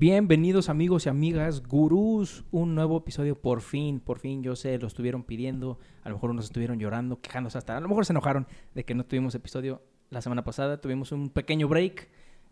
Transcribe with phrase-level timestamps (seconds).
[0.00, 4.86] Bienvenidos amigos y amigas, gurús, un nuevo episodio por fin, por fin, yo sé, lo
[4.86, 8.46] estuvieron pidiendo, a lo mejor unos estuvieron llorando, quejándose hasta, a lo mejor se enojaron
[8.74, 12.08] de que no tuvimos episodio la semana pasada, tuvimos un pequeño break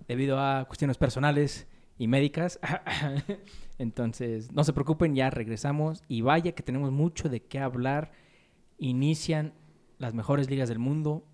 [0.06, 1.66] debido a cuestiones personales
[1.96, 2.60] y médicas,
[3.78, 8.12] entonces no se preocupen, ya regresamos y vaya que tenemos mucho de qué hablar,
[8.76, 9.54] inician
[9.96, 11.24] las mejores ligas del mundo,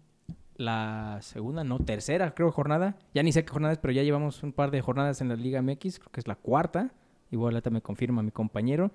[0.57, 2.97] la segunda, no, tercera, creo, jornada.
[3.13, 5.63] Ya ni sé qué jornadas, pero ya llevamos un par de jornadas en la Liga
[5.63, 6.93] MX, creo que es la cuarta.
[7.31, 8.93] Igual ahorita me confirma mi compañero.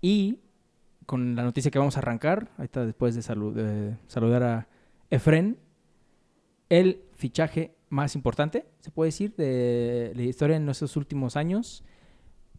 [0.00, 0.40] Y
[1.06, 3.22] con la noticia que vamos a arrancar, ahorita después de,
[4.06, 4.68] saludar a
[5.10, 5.58] Efren,
[6.68, 11.84] el fichaje más importante, se puede decir, de la historia en nuestros últimos años.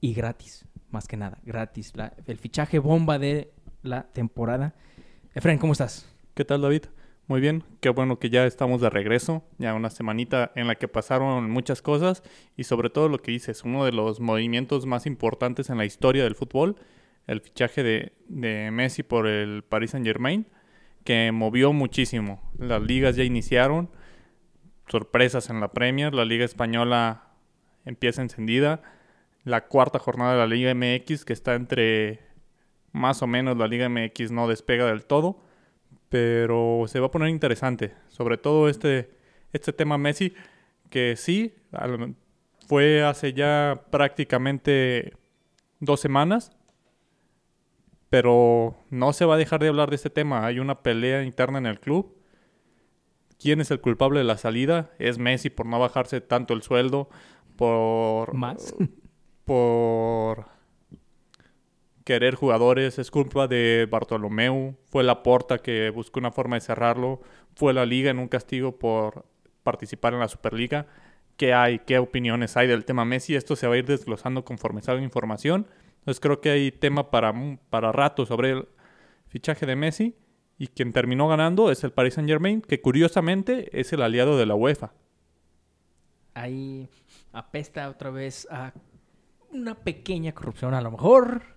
[0.01, 1.93] Y gratis, más que nada, gratis.
[2.27, 4.75] el fichaje bomba de la temporada.
[5.33, 6.05] Efren, ¿cómo estás?
[6.33, 6.83] ¿Qué tal, David?
[7.27, 10.87] Muy bien, qué bueno que ya estamos de regreso, ya una semanita en la que
[10.87, 12.21] pasaron muchas cosas
[12.55, 16.23] y sobre todo lo que dices, uno de los movimientos más importantes en la historia
[16.23, 16.75] del fútbol,
[17.25, 20.45] el fichaje de, de Messi por el Paris Saint Germain,
[21.03, 22.43] que movió muchísimo.
[22.59, 23.89] Las ligas ya iniciaron,
[24.87, 27.29] sorpresas en la Premier, la Liga Española
[27.85, 28.83] empieza encendida,
[29.43, 32.19] la cuarta jornada de la Liga MX que está entre
[32.91, 35.43] más o menos la Liga MX no despega del todo
[36.09, 37.93] pero se va a poner interesante.
[38.09, 39.11] Sobre todo este,
[39.53, 40.33] este tema Messi,
[40.89, 41.55] que sí,
[42.67, 45.13] fue hace ya prácticamente
[45.79, 46.51] dos semanas,
[48.09, 50.45] pero no se va a dejar de hablar de este tema.
[50.45, 52.15] Hay una pelea interna en el club.
[53.39, 54.91] ¿Quién es el culpable de la salida?
[54.99, 57.09] Es Messi por no bajarse tanto el sueldo,
[57.57, 58.33] por...
[58.33, 58.73] Más.
[59.43, 60.54] Por
[62.05, 67.19] querer jugadores, es culpa de Bartolomeu, fue la porta que buscó una forma de cerrarlo,
[67.55, 69.25] fue la liga en un castigo por
[69.63, 70.85] participar en la Superliga.
[71.35, 71.79] ¿Qué hay?
[71.79, 73.35] ¿Qué opiniones hay del tema Messi?
[73.35, 75.67] Esto se va a ir desglosando conforme salga información.
[75.99, 77.33] Entonces creo que hay tema para,
[77.69, 78.67] para rato sobre el
[79.27, 80.15] fichaje de Messi.
[80.57, 84.45] Y quien terminó ganando es el Paris Saint Germain, que curiosamente es el aliado de
[84.45, 84.93] la UEFA.
[86.35, 86.87] Ahí
[87.33, 88.71] apesta otra vez a
[89.51, 91.55] una pequeña corrupción a lo mejor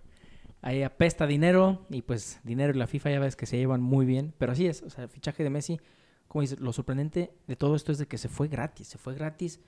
[0.63, 4.07] ahí apesta dinero y pues dinero y la FIFA ya ves que se llevan muy
[4.07, 5.81] bien, pero así es, o sea, el fichaje de Messi,
[6.27, 9.15] como dices, lo sorprendente de todo esto es de que se fue gratis, se fue
[9.15, 9.61] gratis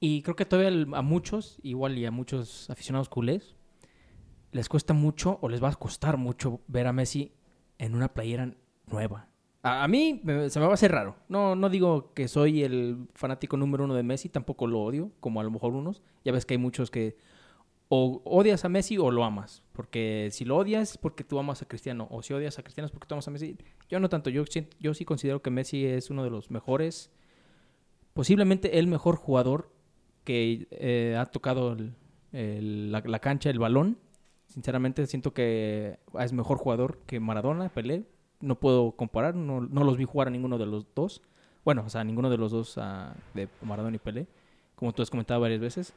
[0.00, 3.54] y creo que todavía a muchos, igual y a muchos aficionados culés,
[4.52, 7.32] les cuesta mucho o les va a costar mucho ver a Messi
[7.78, 8.54] en una playera
[8.86, 9.28] nueva.
[9.62, 11.16] A, mí se me va a hacer raro.
[11.28, 15.40] No, no digo que soy el fanático número uno de Messi, tampoco lo odio, como
[15.40, 16.02] a lo mejor unos.
[16.22, 17.16] Ya ves que hay muchos que
[17.88, 19.62] o odias a Messi o lo amas.
[19.72, 22.08] Porque si lo odias es porque tú amas a Cristiano.
[22.10, 23.56] O si odias a Cristiano es porque tú amas a Messi.
[23.88, 24.30] Yo no tanto.
[24.30, 24.44] Yo,
[24.80, 27.10] yo sí considero que Messi es uno de los mejores.
[28.12, 29.70] Posiblemente el mejor jugador
[30.24, 31.76] que eh, ha tocado
[32.32, 33.98] la, cancha, el balón.
[34.46, 38.04] Sinceramente siento que es mejor jugador que Maradona, Pelé.
[38.40, 39.34] No puedo comparar.
[39.34, 41.22] No, los vi jugar a ninguno de los dos.
[41.64, 44.26] Bueno, o sea, ninguno de los dos ah, de Maradona y Pelé.
[44.74, 45.94] Como tú has comentado varias veces.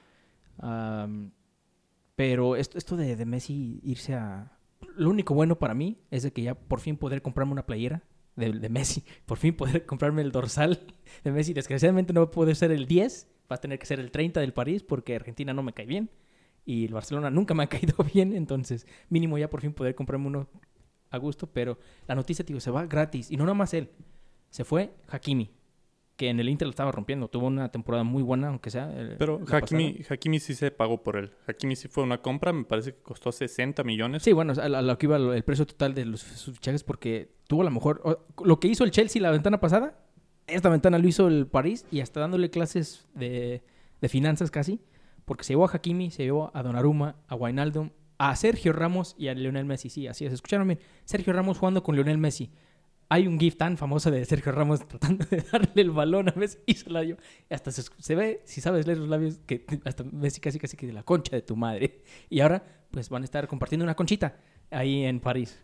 [2.18, 4.52] Pero esto, esto de, Messi irse a...
[4.96, 8.02] Lo único bueno para mí es de que ya por fin poder comprarme una playera
[8.36, 9.04] de, Messi.
[9.28, 10.80] Por fin poder comprarme el dorsal
[11.24, 11.54] de Messi.
[11.54, 13.28] Desgraciadamente no va a poder ser el 10.
[13.52, 16.10] Va a tener que ser el 30 del París porque Argentina no me cae bien.
[16.66, 18.34] Y el Barcelona nunca me ha caído bien.
[18.34, 20.48] Entonces mínimo ya por fin poder comprarme uno
[21.12, 21.46] a gusto.
[21.54, 23.30] Pero la noticia, tío, se va gratis.
[23.30, 23.92] Y no nada más él.
[24.50, 25.52] Se fue Hakimi
[26.18, 27.30] que en el Inter lo estaba rompiendo.
[27.30, 28.92] Tuvo una temporada muy buena, aunque sea.
[28.94, 31.32] Eh, Pero Hakimi, Hakimi, sí se pagó por él.
[31.48, 34.24] Hakimi sí fue una compra, me parece que costó 60 millones.
[34.24, 37.66] Sí, bueno, a lo que iba el precio total de los fichajes, porque tuvo a
[37.66, 38.26] lo mejor.
[38.44, 40.00] Lo que hizo el Chelsea la ventana pasada,
[40.48, 43.62] esta ventana lo hizo el París y hasta dándole clases de,
[44.02, 44.82] de finanzas casi,
[45.24, 49.28] porque se llevó a Hakimi, se llevó a Donnarumma, a Wijnaldum, a Sergio Ramos y
[49.28, 49.90] a Lionel Messi.
[49.90, 50.34] Sí, así es.
[50.34, 50.80] Escucharon bien.
[51.06, 52.50] Sergio Ramos jugando con Lionel Messi
[53.10, 56.58] hay un GIF tan famoso de Sergio Ramos tratando de darle el balón a Messi
[56.66, 57.18] y se la dio.
[57.50, 60.94] Hasta se, ve, si sabes leer los labios, que hasta Messi casi casi que de
[60.94, 62.04] la concha de tu madre.
[62.30, 64.38] Y ahora, pues van a estar compartiendo una conchita
[64.70, 65.64] ahí en París.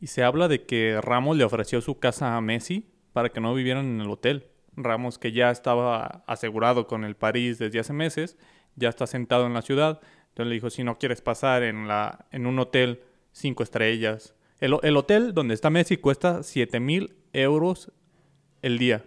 [0.00, 3.54] Y se habla de que Ramos le ofreció su casa a Messi para que no
[3.54, 4.48] vivieran en el hotel.
[4.74, 8.36] Ramos, que ya estaba asegurado con el París desde hace meses,
[8.74, 10.00] ya está sentado en la ciudad.
[10.30, 13.02] Entonces le dijo, si no quieres pasar en, la, en un hotel
[13.32, 17.90] cinco estrellas, el, hotel donde está Messi cuesta 7 mil euros
[18.62, 19.04] el día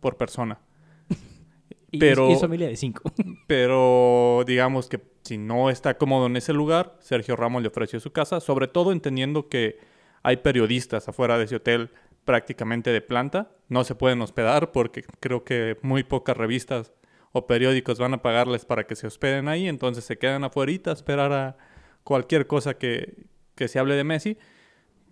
[0.00, 0.60] por persona.
[1.90, 3.02] y, pero, es familia de 5.
[3.46, 8.12] pero digamos que si no está cómodo en ese lugar, Sergio Ramos le ofreció su
[8.12, 9.78] casa, sobre todo entendiendo que
[10.22, 11.90] hay periodistas afuera de ese hotel
[12.26, 13.50] prácticamente de planta.
[13.68, 16.92] No se pueden hospedar porque creo que muy pocas revistas
[17.32, 20.92] o periódicos van a pagarles para que se hospeden ahí, entonces se quedan afuera a
[20.92, 21.56] esperar a
[22.04, 24.38] cualquier cosa que, que se hable de Messi,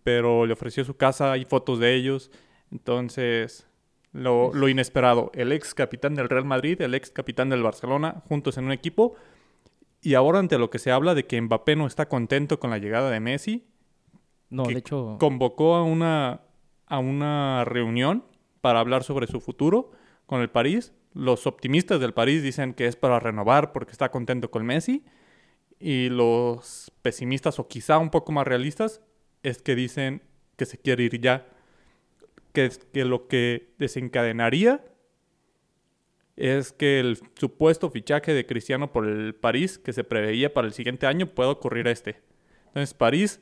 [0.06, 2.31] pero le ofreció su casa, hay fotos de ellos,
[2.70, 3.67] entonces
[4.12, 8.56] lo, lo inesperado, el ex capitán del Real Madrid, el ex capitán del Barcelona, juntos
[8.56, 9.17] en un equipo,
[10.00, 12.79] y ahora ante lo que se habla de que Mbappé no está contento con la
[12.79, 13.67] llegada de Messi,
[14.49, 16.43] No, que de hecho, convocó a una,
[16.87, 18.23] a una reunión
[18.61, 19.91] para hablar sobre su futuro
[20.26, 20.93] con el París.
[21.14, 25.05] Los optimistas del París dicen que es para renovar porque está contento con Messi.
[25.81, 29.03] Y los pesimistas o quizá un poco más realistas
[29.48, 30.22] es que dicen
[30.56, 31.46] que se quiere ir ya.
[32.52, 34.84] Que, es- que lo que desencadenaría
[36.37, 40.72] es que el supuesto fichaje de Cristiano por el París que se preveía para el
[40.75, 42.20] siguiente año pueda ocurrir este.
[42.66, 43.40] Entonces París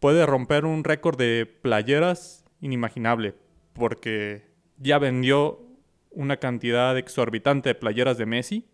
[0.00, 3.34] puede romper un récord de playeras inimaginable
[3.72, 4.46] porque
[4.78, 5.62] ya vendió
[6.10, 8.66] una cantidad exorbitante de playeras de Messi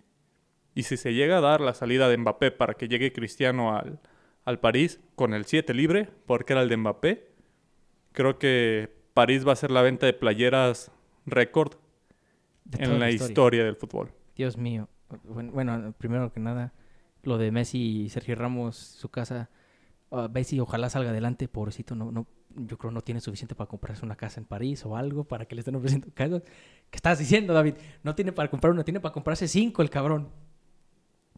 [0.75, 4.00] y si se llega a dar la salida de Mbappé para que llegue Cristiano al,
[4.44, 7.31] al París con el 7 libre porque era el de Mbappé,
[8.12, 10.90] creo que París va a ser la venta de playeras
[11.26, 11.75] récord
[12.78, 14.12] en la historia del fútbol.
[14.37, 14.88] Dios mío.
[15.25, 16.72] Bueno, bueno, primero que nada,
[17.22, 19.50] lo de Messi y Sergio Ramos, su casa.
[20.10, 22.26] ah, Messi ojalá salga adelante, pobrecito, no, no,
[22.56, 25.54] yo creo no tiene suficiente para comprarse una casa en París o algo para que
[25.54, 26.42] le estén ofreciendo casas.
[26.42, 27.75] ¿Qué estás diciendo, David?
[28.02, 30.28] No tiene para comprar una, tiene para comprarse cinco el cabrón.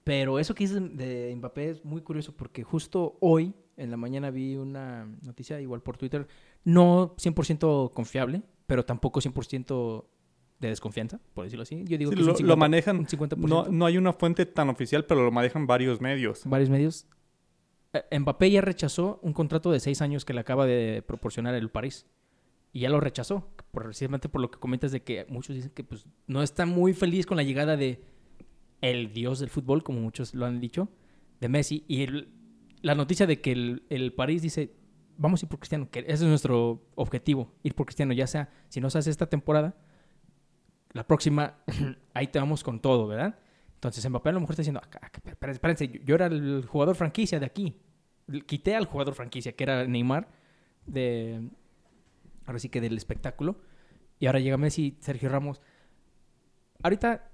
[0.04, 4.30] Pero eso que dices de Mbappé es muy curioso porque justo hoy en la mañana
[4.30, 6.26] vi una noticia, igual por Twitter,
[6.64, 10.04] no 100% confiable, pero tampoco 100%
[10.60, 11.84] de desconfianza, por decirlo así.
[11.86, 13.36] Yo digo Sí, que lo, un 50, lo manejan, un 50%.
[13.36, 16.42] no, no hay una fuente tan oficial, pero lo manejan varios medios.
[16.44, 17.06] varios medios.
[17.92, 21.68] Eh, Mbappé ya rechazó un contrato de seis años que le acaba de proporcionar el
[21.70, 22.06] París.
[22.72, 26.06] Y ya lo rechazó, precisamente por lo que comentas de que muchos dicen que pues,
[26.26, 28.02] no está muy feliz con la llegada de
[28.82, 30.88] el dios del fútbol, como muchos lo han dicho,
[31.40, 31.84] de Messi.
[31.88, 32.06] Y
[32.82, 34.74] la noticia de que el, el París dice,
[35.16, 38.50] vamos a ir por Cristiano, que ese es nuestro objetivo, ir por Cristiano, ya sea,
[38.68, 39.76] si no se hace esta temporada,
[40.92, 41.58] la próxima,
[42.14, 43.38] ahí te vamos con todo, ¿verdad?
[43.74, 47.40] Entonces Mbappé a lo mejor está diciendo, "Acá, acá, espérense, yo era el jugador franquicia
[47.40, 47.80] de aquí.
[48.46, 50.28] Quité al jugador franquicia, que era Neymar,
[50.86, 51.48] de
[52.46, 53.60] ahora sí que del espectáculo.
[54.20, 55.60] Y ahora llega Messi, Sergio Ramos.
[56.82, 57.31] Ahorita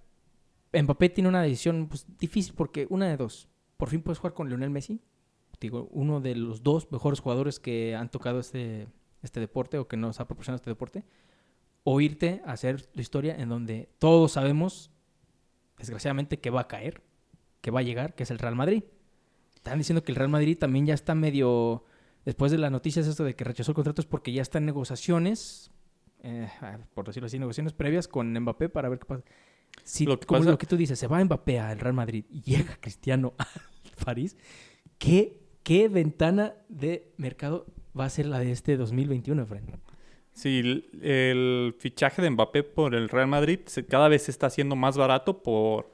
[0.72, 3.48] Mbappé tiene una decisión pues, difícil porque una de dos.
[3.76, 5.00] Por fin puedes jugar con Lionel Messi.
[5.60, 8.86] Digo, uno de los dos mejores jugadores que han tocado este,
[9.22, 11.04] este deporte o que nos ha proporcionado este deporte.
[11.84, 14.90] O irte a hacer la historia en donde todos sabemos,
[15.78, 17.02] desgraciadamente, que va a caer,
[17.60, 18.84] que va a llegar, que es el Real Madrid.
[19.54, 21.84] Están diciendo que el Real Madrid también ya está medio.
[22.24, 24.66] Después de las noticias, esto de que rechazó el contrato es porque ya está en
[24.66, 25.70] negociaciones,
[26.22, 26.48] eh,
[26.94, 29.24] por decirlo así, negociaciones previas con Mbappé para ver qué pasa.
[29.84, 32.24] Si, Lo que como pasa- lo que tú dices, se va Mbappé al Real Madrid
[32.30, 34.36] y llega Cristiano al París,
[34.98, 37.66] ¿qué, ¿qué ventana de mercado
[37.98, 39.66] va a ser la de este 2021, Efraín?
[40.32, 44.46] Sí, el, el fichaje de Mbappé por el Real Madrid se- cada vez se está
[44.46, 45.90] haciendo más barato por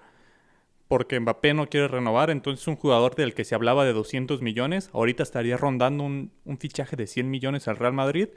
[0.87, 4.91] porque Mbappé no quiere renovar, entonces un jugador del que se hablaba de 200 millones,
[4.93, 8.29] ahorita estaría rondando un, un fichaje de 100 millones al Real Madrid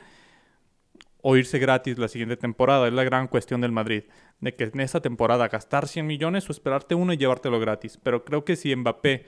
[1.22, 2.88] o irse gratis la siguiente temporada.
[2.88, 4.04] Es la gran cuestión del Madrid,
[4.40, 7.98] de que en esta temporada gastar 100 millones o esperarte uno y llevártelo gratis.
[8.02, 9.26] Pero creo que si Mbappé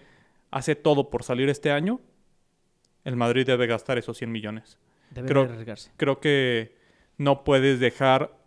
[0.51, 1.99] hace todo por salir este año,
[3.03, 4.77] el Madrid debe gastar esos 100 millones
[5.11, 5.91] Debe Creo- arriesgarse.
[5.97, 6.75] creo que
[7.17, 8.37] no puedes dejar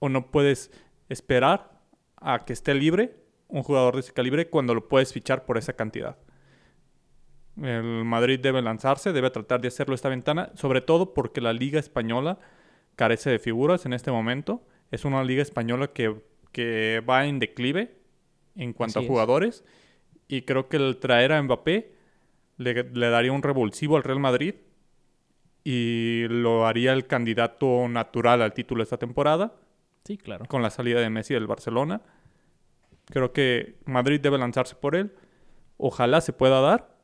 [0.00, 0.70] o no puedes
[1.08, 1.80] esperar
[2.16, 3.16] a que esté libre
[3.48, 6.18] un jugador de ese calibre cuando lo puedes fichar por esa cantidad.
[7.60, 11.80] El Madrid debe lanzarse, debe tratar de hacerlo esta ventana, sobre todo porque la liga
[11.80, 12.38] española
[12.98, 14.66] carece de figuras en este momento.
[14.90, 16.14] Es una liga española que,
[16.52, 17.94] que va en declive
[18.56, 19.08] en cuanto Así a es.
[19.08, 19.64] jugadores
[20.26, 21.92] y creo que el traer a Mbappé
[22.56, 24.54] le, le daría un revulsivo al Real Madrid
[25.64, 29.54] y lo haría el candidato natural al título esta temporada
[30.04, 30.46] Sí, claro.
[30.46, 32.00] con la salida de Messi del Barcelona.
[33.06, 35.14] Creo que Madrid debe lanzarse por él.
[35.76, 36.96] Ojalá se pueda dar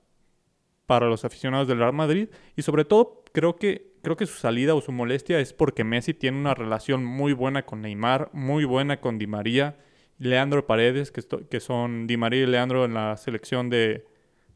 [0.87, 4.75] para los aficionados del Real Madrid y sobre todo creo que creo que su salida
[4.77, 9.01] o su molestia es porque Messi tiene una relación muy buena con Neymar, muy buena
[9.01, 9.77] con Di María,
[10.19, 14.07] Leandro Paredes, que, son Di María y Leandro en la selección de,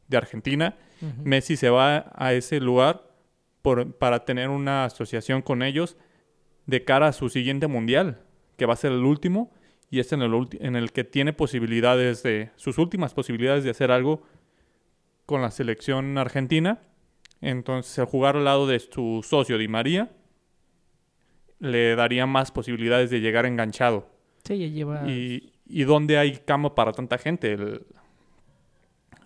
[0.07, 0.77] de Argentina.
[1.23, 3.03] Messi se va a ese lugar
[3.61, 5.97] por- para tener una asociación con ellos
[6.65, 8.21] de cara a su siguiente mundial,
[8.57, 9.51] que va a ser el último,
[9.89, 13.91] y es en el, en el que tiene posibilidades de, sus últimas posibilidades de hacer
[13.91, 14.23] algo
[15.25, 16.81] con la selección argentina.
[17.41, 20.11] Entonces, al jugar al lado de su socio Di María,
[21.59, 24.07] le daría más posibilidades de llegar enganchado
[24.43, 25.07] Sí, ya lleva...
[25.09, 27.53] Y, y dónde hay cama para tanta gente.
[27.53, 27.85] El-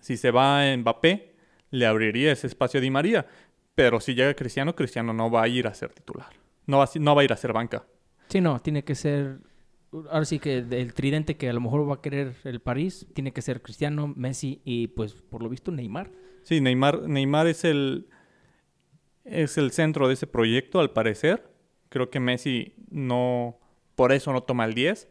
[0.00, 1.34] si se va en Mbappé,
[1.70, 3.26] le abriría ese espacio a Di María.
[3.74, 6.26] Pero si llega Cristiano, Cristiano no va a ir a ser titular.
[6.66, 7.86] No va, a- no va a ir a ser banca.
[8.28, 9.38] Sí, no, tiene que ser...
[10.10, 13.32] Ahora sí que el tridente que a lo mejor va a querer el París tiene
[13.32, 16.10] que ser Cristiano, Messi y pues por lo visto Neymar.
[16.44, 18.06] Sí, Neymar, Neymar es el
[19.24, 21.50] es el centro de ese proyecto, al parecer.
[21.88, 23.58] Creo que Messi no,
[23.94, 25.08] por eso no toma el 10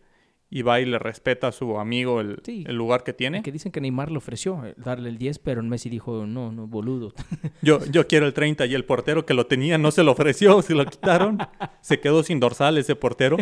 [0.51, 2.63] y va y le respeta a su amigo el, Sí.
[2.67, 3.41] el lugar que tiene.
[3.41, 6.67] Que dicen que Neymar le ofreció eh, darle el 10, pero Messi dijo, no, no,
[6.67, 7.11] boludo.
[7.63, 10.61] Yo, yo quiero el 30 y el portero que lo tenía no se lo ofreció,
[10.61, 11.39] se lo quitaron.
[11.81, 13.37] se quedó sin dorsal ese portero.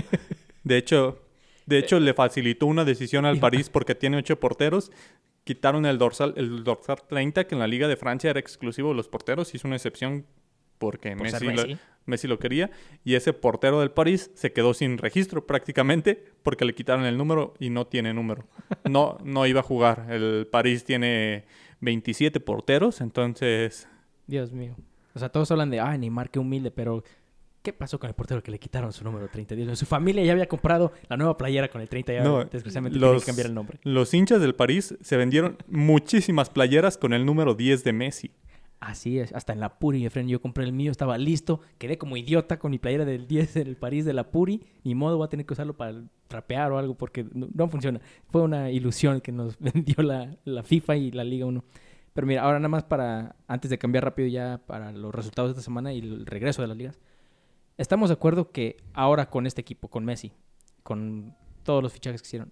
[0.63, 1.19] De hecho,
[1.65, 4.89] de hecho le facilitó una decisión al París porque tiene ocho porteros.
[5.43, 8.95] Quitaron el dorsal, el dorsal 30, que en la Liga de Francia era exclusivo de
[8.95, 9.53] los porteros.
[9.55, 10.25] Hizo una excepción
[10.77, 11.81] porque Por ser Messi, lo- Messi.
[12.05, 12.69] Messi lo quería.
[13.03, 17.53] Y ese portero del París se quedó sin registro prácticamente porque le quitaron el número
[17.59, 18.45] y no tiene número.
[18.89, 20.07] No, no iba a jugar.
[20.09, 21.45] El París tiene
[21.81, 23.87] 27 porteros, entonces...
[24.27, 24.75] Dios mío.
[25.13, 27.03] O sea, todos hablan de, ay, Neymar, qué humilde, pero
[27.61, 29.55] ¿qué pasó con el portero que le quitaron su número 30?
[29.55, 32.29] Dios mío, su familia ya había comprado la nueva playera con el 30 y ahora,
[32.29, 33.79] No, desgraciadamente los- que cambiar el nombre.
[33.83, 38.31] Los hinchas del París se vendieron muchísimas playeras con el número 10 de Messi.
[38.79, 42.17] Así es, hasta en la Puri, Efren, yo compré el mío, estaba listo, quedé como
[42.17, 45.25] idiota con mi playera del 10 en el París de la Puri, ni modo voy
[45.25, 48.01] a tener que usarlo para trapear o algo porque no, no funciona.
[48.31, 51.63] Fue una ilusión que nos vendió la, la FIFA y la Liga 1.
[52.13, 55.51] Pero mira, ahora nada más para, antes de cambiar rápido ya para los resultados de
[55.51, 56.99] esta semana y el regreso de las ligas,
[57.77, 60.31] estamos de acuerdo que ahora con este equipo, con Messi,
[60.83, 62.51] con todos los fichajes que hicieron,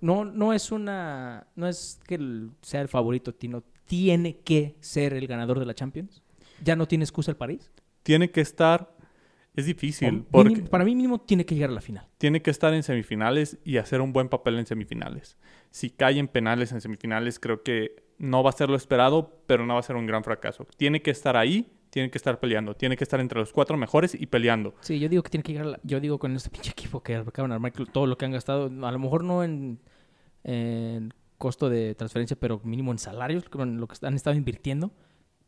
[0.00, 5.14] no, no es una, no es que el- sea el favorito, sino tiene que ser
[5.14, 6.22] el ganador de la Champions.
[6.62, 7.70] Ya no tiene excusa el París.
[8.02, 8.92] Tiene que estar...
[9.56, 12.08] Es difícil, porque para mí mínimo tiene que llegar a la final.
[12.18, 15.36] tiene que estar en semifinales y hacer un buen papel en semifinales.
[15.70, 19.64] Si cae en penales en semifinales, creo que no va a ser lo esperado, pero
[19.64, 20.66] no va a ser un gran fracaso.
[20.76, 24.16] Tiene que estar ahí, tiene que estar peleando, tiene que estar entre los cuatro mejores
[24.20, 24.74] y peleando.
[24.80, 27.04] Sí, yo digo que tiene que llegar a la- Yo digo con este pinche equipo
[27.04, 29.78] que acaban de armar todo lo que han gastado, a lo mejor no en,
[30.42, 34.90] en costo de transferencia, pero mínimo en salarios, lo que han estado invirtiendo,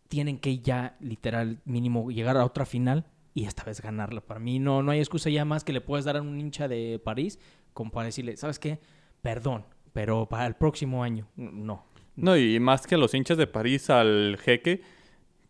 [0.08, 4.20] tienen que ya literal mínimo llegar a otra final y esta vez ganarla.
[4.20, 6.68] Para mí no, no hay excusa ya más que le puedes dar a un hincha
[6.68, 7.40] de París
[7.72, 8.78] como para decirle, ¿sabes qué?
[9.20, 11.84] Perdón, pero para el próximo año, no.
[12.14, 14.80] No, y más que los hinchas de París al jeque,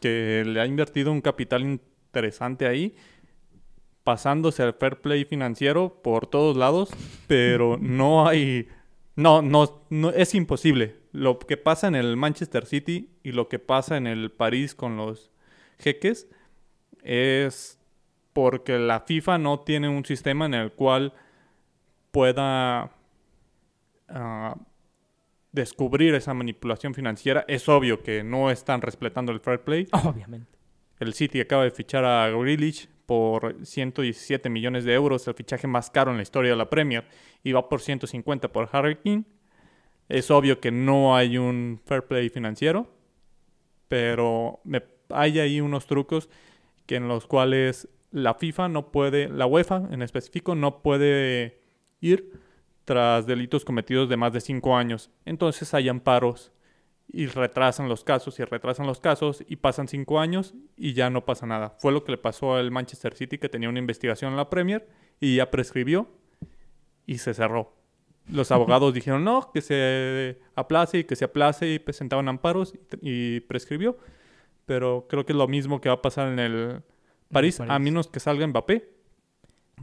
[0.00, 2.94] que le ha invertido un capital interesante ahí,
[4.04, 6.90] pasándose al fair play financiero por todos lados,
[7.26, 8.68] pero no hay...
[9.16, 10.96] No, no, no, es imposible.
[11.12, 14.98] Lo que pasa en el Manchester City y lo que pasa en el París con
[14.98, 15.30] los
[15.78, 16.28] jeques
[17.02, 17.78] es
[18.34, 21.14] porque la FIFA no tiene un sistema en el cual
[22.10, 22.90] pueda
[24.08, 24.56] ah,
[25.56, 27.44] descubrir esa manipulación financiera.
[27.48, 29.88] Es obvio que no están respetando el fair play.
[29.90, 30.46] Obviamente.
[31.00, 35.90] El City acaba de fichar a Grealish por 117 millones de euros, el fichaje más
[35.90, 37.04] caro en la historia de la Premier,
[37.42, 39.22] y va por 150 por Harry King.
[40.08, 42.86] Es obvio que no hay un fair play financiero,
[43.88, 46.28] pero me- hay ahí unos trucos
[46.86, 51.60] que en los cuales la FIFA no puede, la UEFA en específico, no puede
[52.00, 52.30] ir
[52.86, 55.10] tras delitos cometidos de más de 5 años.
[55.26, 56.52] Entonces hay amparos
[57.08, 61.24] y retrasan los casos y retrasan los casos y pasan cinco años y ya no
[61.24, 61.76] pasa nada.
[61.78, 64.88] Fue lo que le pasó al Manchester City que tenía una investigación en la Premier
[65.20, 66.08] y ya prescribió
[67.06, 67.74] y se cerró.
[68.28, 73.36] Los abogados dijeron no, que se aplace y que se aplace y presentaban amparos y,
[73.36, 73.98] y prescribió.
[74.64, 76.82] Pero creo que es lo mismo que va a pasar en el
[77.30, 77.84] París, a París.
[77.84, 78.92] menos que salga Mbappé.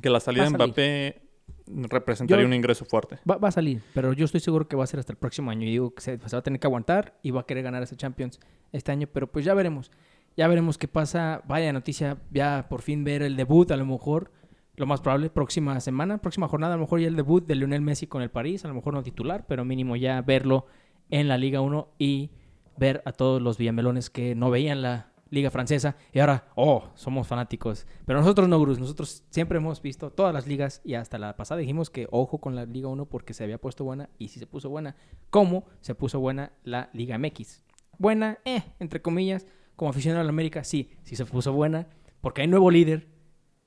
[0.01, 0.55] Que la salida a de.
[0.55, 1.22] Mbappé
[1.67, 3.19] representaría Yo- un ingreso fuerte.
[3.29, 5.51] Va, va a salir, pero yo estoy seguro que va a ser hasta el próximo
[5.51, 5.67] año.
[5.67, 7.83] Y digo que se, se va a tener que aguantar y va a querer ganar
[7.83, 8.39] ese Champions
[8.71, 9.91] este año, pero pues ya veremos.
[10.35, 11.41] Ya veremos qué pasa.
[11.47, 14.31] Vaya noticia, ya por fin ver el debut, a lo mejor,
[14.75, 17.81] lo más probable, próxima semana, próxima jornada, a lo mejor ya el debut de Lionel
[17.81, 20.65] Messi con el París, a lo mejor no titular, pero mínimo ya verlo
[21.11, 22.31] en la Liga 1 y
[22.77, 27.27] ver a todos los villamelones que no veían la Liga Francesa y ahora, oh, somos
[27.27, 27.87] fanáticos.
[28.05, 31.59] Pero nosotros no, Gurús, nosotros siempre hemos visto todas las ligas y hasta la pasada
[31.59, 34.47] dijimos que ojo con la Liga 1 porque se había puesto buena y si se
[34.47, 34.95] puso buena,
[35.29, 37.63] ¿cómo se puso buena la Liga MX?
[37.97, 41.87] Buena, eh, entre comillas, como aficionado a la América, sí, sí se puso buena
[42.21, 43.07] porque hay nuevo líder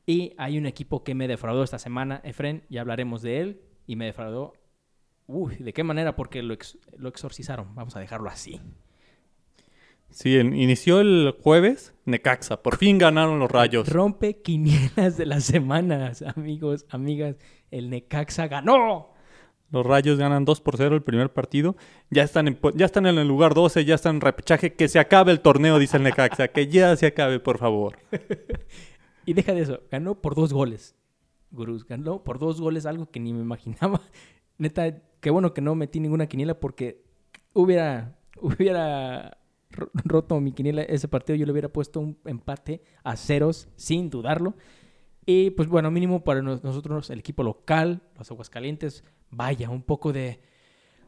[0.06, 3.96] y hay un equipo que me defraudó esta semana, Efren, ya hablaremos de él y
[3.96, 4.52] me defraudó.
[5.26, 6.14] Uy, ¿de qué manera?
[6.14, 8.60] Porque lo, ex- lo exorcizaron, vamos a dejarlo así.
[10.10, 12.62] Sí, inició el jueves Necaxa.
[12.62, 13.88] Por fin ganaron los rayos.
[13.88, 17.36] Rompe quinielas de las semanas, amigos, amigas.
[17.70, 19.14] El Necaxa ganó.
[19.70, 21.76] Los rayos ganan 2 por 0 el primer partido.
[22.10, 24.74] Ya están, en, ya están en el lugar 12, ya están en repechaje.
[24.74, 26.48] Que se acabe el torneo, dice el Necaxa.
[26.48, 27.98] Que ya se acabe, por favor.
[29.26, 30.94] Y deja de eso, ganó por dos goles.
[31.50, 34.00] Gurús, ganó por dos goles, algo que ni me imaginaba.
[34.58, 37.02] Neta, qué bueno que no metí ninguna quiniela porque
[37.52, 39.38] hubiera, hubiera
[40.04, 41.36] roto mi quiniela ese partido.
[41.36, 44.54] Yo le hubiera puesto un empate a ceros, sin dudarlo.
[45.24, 50.12] Y pues bueno, mínimo para nos- nosotros, el equipo local, los Aguascalientes, vaya, un poco
[50.12, 50.40] de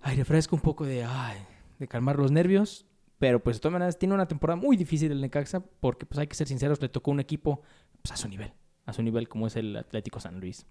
[0.03, 1.39] aire fresco, un poco de, ay,
[1.79, 2.85] de calmar los nervios.
[3.19, 6.27] Pero pues de todas maneras tiene una temporada muy difícil el Necaxa porque pues hay
[6.29, 7.63] que ser sinceros, le tocó un equipo
[8.01, 8.53] pues, a su nivel,
[8.87, 10.67] a su nivel como es el Atlético San Luis.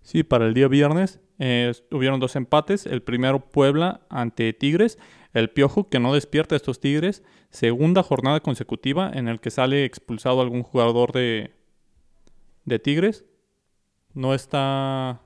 [0.00, 2.86] Sí, para el día viernes eh, hubieron dos empates.
[2.86, 4.98] El primero Puebla ante Tigres.
[5.32, 7.22] El Piojo que no despierta a estos Tigres.
[7.50, 11.52] Segunda jornada consecutiva en el que sale expulsado algún jugador de,
[12.64, 13.24] de Tigres.
[14.14, 15.20] No está...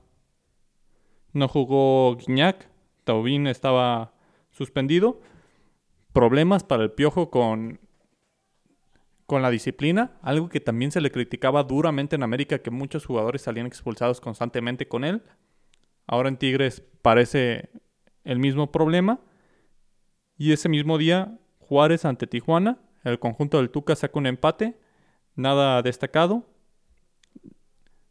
[1.31, 2.69] No jugó Guiñac.
[3.03, 4.13] Taubín estaba
[4.51, 5.19] suspendido.
[6.13, 7.79] Problemas para el Piojo con,
[9.25, 13.41] con la disciplina, algo que también se le criticaba duramente en América, que muchos jugadores
[13.41, 15.23] salían expulsados constantemente con él.
[16.05, 17.69] Ahora en Tigres parece
[18.23, 19.19] el mismo problema.
[20.37, 24.77] Y ese mismo día, Juárez ante Tijuana, el conjunto del Tuca saca un empate,
[25.35, 26.47] nada destacado.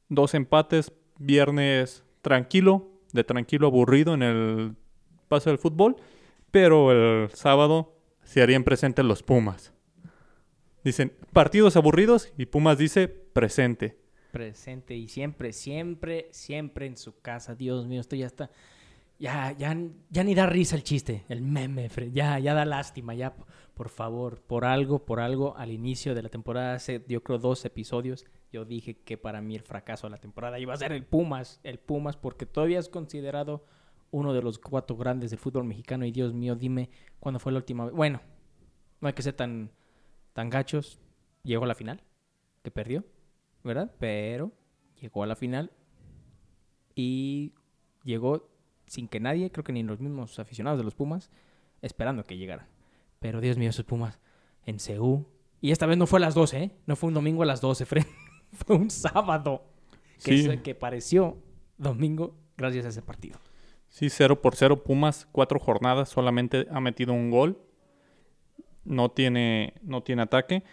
[0.09, 4.77] Dos empates, viernes tranquilo, de tranquilo aburrido en el
[5.29, 5.97] paso del fútbol,
[6.51, 9.73] pero el sábado se harían presentes los Pumas.
[10.85, 13.99] Dicen partidos aburridos y Pumas dice presente.
[14.33, 17.55] Presente y siempre, siempre, siempre en su casa.
[17.55, 18.51] Dios mío, esto ya está.
[19.23, 19.77] Ya, ya,
[20.11, 21.89] ya ni da risa el chiste, el meme.
[22.11, 23.37] Ya, ya da lástima, ya,
[23.73, 27.65] por favor, por algo, por algo, al inicio de la temporada, hace yo creo dos
[27.65, 31.05] episodios, yo dije que para mí el fracaso de la temporada iba a ser el
[31.05, 33.65] Pumas, el Pumas, porque todavía es considerado
[34.11, 36.05] uno de los cuatro grandes del fútbol mexicano.
[36.05, 37.95] Y Dios mío, dime cuándo fue la última vez.
[37.95, 38.21] Bueno,
[39.01, 39.71] no hay que ser tan,
[40.33, 40.99] tan gachos.
[41.45, 42.03] Llegó a la final,
[42.65, 43.05] que perdió,
[43.63, 43.95] ¿verdad?
[44.01, 44.51] Pero
[45.01, 45.71] llegó a la final
[46.97, 47.53] y
[48.03, 48.52] llegó
[48.93, 51.31] sin que nadie, creo que ni los mismos aficionados de los Pumas,
[51.81, 52.67] esperando que llegaran.
[53.21, 54.21] Pero Dios mío, esos Pumas
[54.67, 55.25] en Ceú.
[55.63, 56.71] Y esta vez no fue a las 12, ¿eh?
[56.87, 58.05] No fue un domingo a las 12, Fred.
[58.53, 59.63] fue un sábado.
[60.23, 60.43] Que, Sí.
[60.43, 61.39] se- que pareció
[61.79, 63.39] domingo gracias a ese partido.
[63.89, 67.59] Sí, 0 por 0 Pumas, cuatro jornadas, solamente ha metido un gol.
[68.85, 70.65] No tiene, no tiene ataque.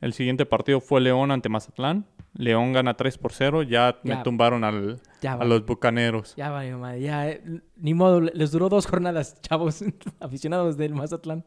[0.00, 2.06] El siguiente partido fue León ante Mazatlán.
[2.38, 3.64] León gana 3 por 0.
[3.64, 6.36] Ya, me tumbaron al, Ya a los bucaneros.
[6.36, 7.00] Ya va, mi madre.
[7.00, 7.42] Ya, eh,
[7.76, 8.20] ni modo.
[8.20, 9.84] Les duró dos jornadas, chavos,
[10.20, 11.44] aficionados del Mazatlán.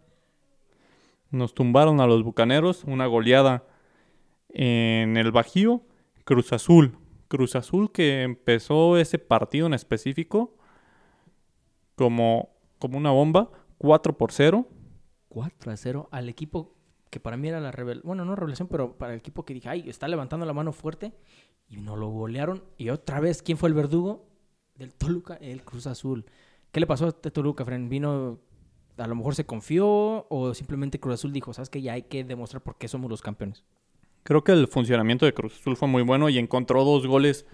[1.32, 2.84] Nos tumbaron a los bucaneros.
[2.84, 3.64] Una goleada
[4.50, 5.82] en el Bajío.
[6.26, 6.98] Cruz Azul.
[7.30, 10.58] Cruz Azul que empezó ese partido en específico
[11.96, 12.50] como,
[12.80, 13.50] como una bomba.
[13.78, 14.68] 4 por 0.
[15.30, 16.76] 4 a 0 al equipo
[17.12, 19.70] que para mí era la revelación, bueno, no revelación, pero para el equipo que dije,
[19.70, 21.14] ay, está levantando la mano fuerte
[21.70, 22.64] y no lo golearon.
[22.78, 24.26] Y otra vez, ¿quién fue el verdugo?
[24.76, 26.26] Del Toluca, el Cruz Azul.
[26.72, 27.90] ¿Qué le pasó a este Toluca, Fren?
[27.90, 28.40] Vino,
[28.98, 32.24] a lo mejor se confió o simplemente Cruz Azul dijo, sabes que ya hay que
[32.24, 33.66] demostrar por qué somos los campeones.
[34.24, 37.46] Creo que el funcionamiento de Cruz Azul fue muy bueno y encontró dos goles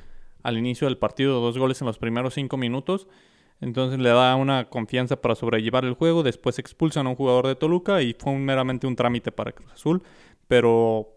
[0.44, 3.08] al inicio del partido, dos goles en los primeros cinco minutos.
[3.60, 6.24] Entonces le da una confianza para sobrellevar el juego.
[6.24, 9.72] Después expulsan a un jugador de Toluca y fue un- meramente un trámite para Cruz
[9.72, 10.04] Azul.
[10.48, 11.10] Pero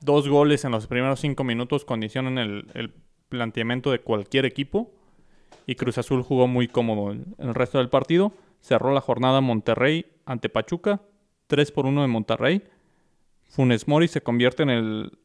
[0.00, 2.92] dos goles en los primeros cinco minutos condicionan el, el
[3.28, 4.90] planteamiento de cualquier equipo.
[5.66, 8.32] Y Cruz Azul jugó muy cómodo en el resto del partido.
[8.60, 11.00] Cerró la jornada Monterrey ante Pachuca.
[11.46, 12.62] 3 por 1 de Monterrey.
[13.48, 15.18] Funes Mori se convierte en el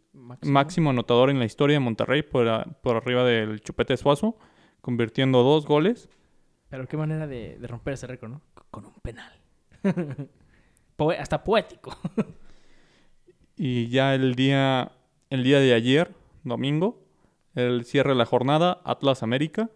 [0.44, 4.38] máximo anotador en la historia de Monterrey por, a- por arriba del Chupete Suazo,
[4.82, 6.10] convirtiendo dos goles.
[6.72, 8.42] Pero qué manera de, romper ese récord, ¿no?
[8.72, 9.34] Con un penal.
[11.20, 11.96] Hasta poético.
[13.58, 14.94] Y ya el día,
[15.30, 17.04] el día de ayer, domingo,
[17.54, 19.70] el cierre de la jornada, Atlas América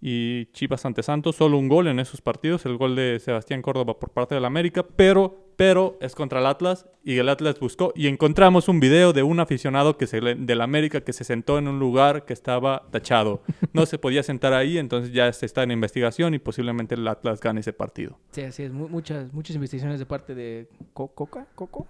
[0.00, 3.98] y Chivas ante Santos, solo un gol en esos partidos, el gol de Sebastián Córdoba
[3.98, 8.06] por parte del América, pero, pero es contra el Atlas y el Atlas buscó y
[8.08, 11.78] encontramos un video de un aficionado que se, del América que se sentó en un
[11.78, 13.42] lugar que estaba tachado.
[13.72, 17.40] No se podía sentar ahí, entonces ya se está en investigación y posiblemente el Atlas
[17.40, 18.18] gane ese partido.
[18.32, 18.72] Sí, así es.
[18.72, 21.86] Mu- muchas, muchas investigaciones de parte de Co- Coca, Coco.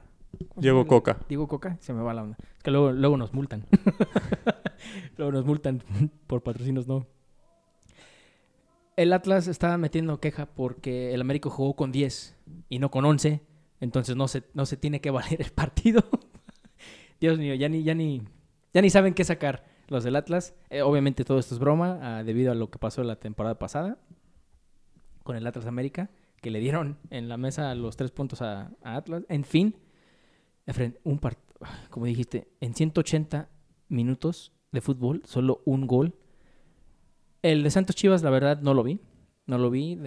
[0.48, 0.86] ¿Cómo se Diego?
[0.86, 1.18] Coca.
[1.28, 2.36] Diego Coca, se me va la onda.
[2.56, 3.66] Es que luego, luego nos multan.
[5.16, 5.82] luego nos multan
[6.26, 7.06] por patrocinios, no.
[8.96, 12.36] El Atlas estaba metiendo queja porque el América jugó con 10
[12.68, 13.40] y no con 11.
[13.82, 16.04] Entonces no se, no se tiene que valer el partido.
[17.20, 18.22] Dios mío, ya ni, ya ni,
[18.72, 20.54] ya ni saben qué sacar los del Atlas.
[20.70, 23.98] Eh, obviamente todo esto es broma ah, debido a lo que pasó la temporada pasada
[25.24, 29.24] con el Atlas América, que le dieron en la mesa los tres puntos a, Atlas.
[29.28, 29.74] En fin,
[31.02, 31.58] un partido,
[31.90, 33.48] como dijiste, en 180
[33.88, 36.14] minutos de fútbol, solo un gol.
[37.42, 39.00] El de Santos Chivas, la verdad, no lo vi.
[39.52, 39.98] No lo vi.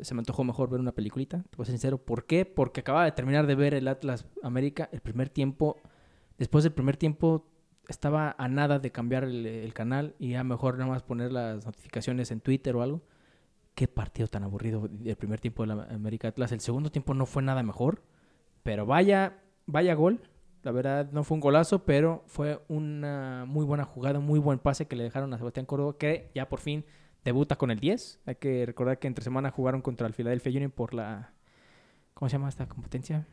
[0.00, 1.42] se me antojó mejor ver una peliculita.
[1.42, 1.98] Te voy a ser sincero.
[1.98, 2.46] ¿Por qué?
[2.46, 4.88] Porque acababa de terminar de ver el Atlas América.
[4.90, 5.76] El primer tiempo.
[6.38, 7.46] Después del primer tiempo
[7.88, 12.30] estaba a nada de cambiar el, canal y a mejor nada más poner las notificaciones
[12.30, 13.02] en Twitter o algo.
[13.74, 16.52] Qué partido tan aburrido el primer tiempo de la América Atlas.
[16.52, 18.02] El segundo tiempo no fue nada mejor.
[18.62, 20.22] Pero vaya, vaya gol.
[20.62, 24.86] La verdad no fue un golazo, pero fue una muy buena jugada, muy buen pase
[24.86, 26.86] que le dejaron a Sebastián Córdoba, que ya por fin
[27.26, 28.20] debuta con el 10.
[28.26, 31.32] Hay que recordar que entre semana jugaron contra el Philadelphia Union por la...
[32.14, 33.26] ¿Cómo se llama esta competencia?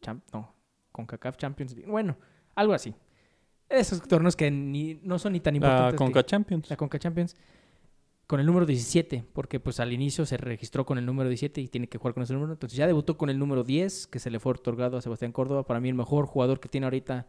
[0.00, 0.54] Champ- no,
[0.92, 1.90] CONCACAF Champions League.
[1.90, 2.16] Bueno,
[2.54, 2.94] algo así.
[3.68, 5.92] Esos torneos que ni, no son ni tan La importantes.
[5.92, 6.70] que- Conca Champions.
[6.70, 7.36] la Conca Champions
[8.26, 11.68] con el número 17, porque pues al inicio se registró con el número 17 y
[11.68, 12.52] tiene que jugar con ese número.
[12.52, 15.64] Entonces ya debutó con el número 10, que se le fue otorgado a Sebastián Córdoba.
[15.64, 17.26] Para mí el mejor jugador que tiene ahorita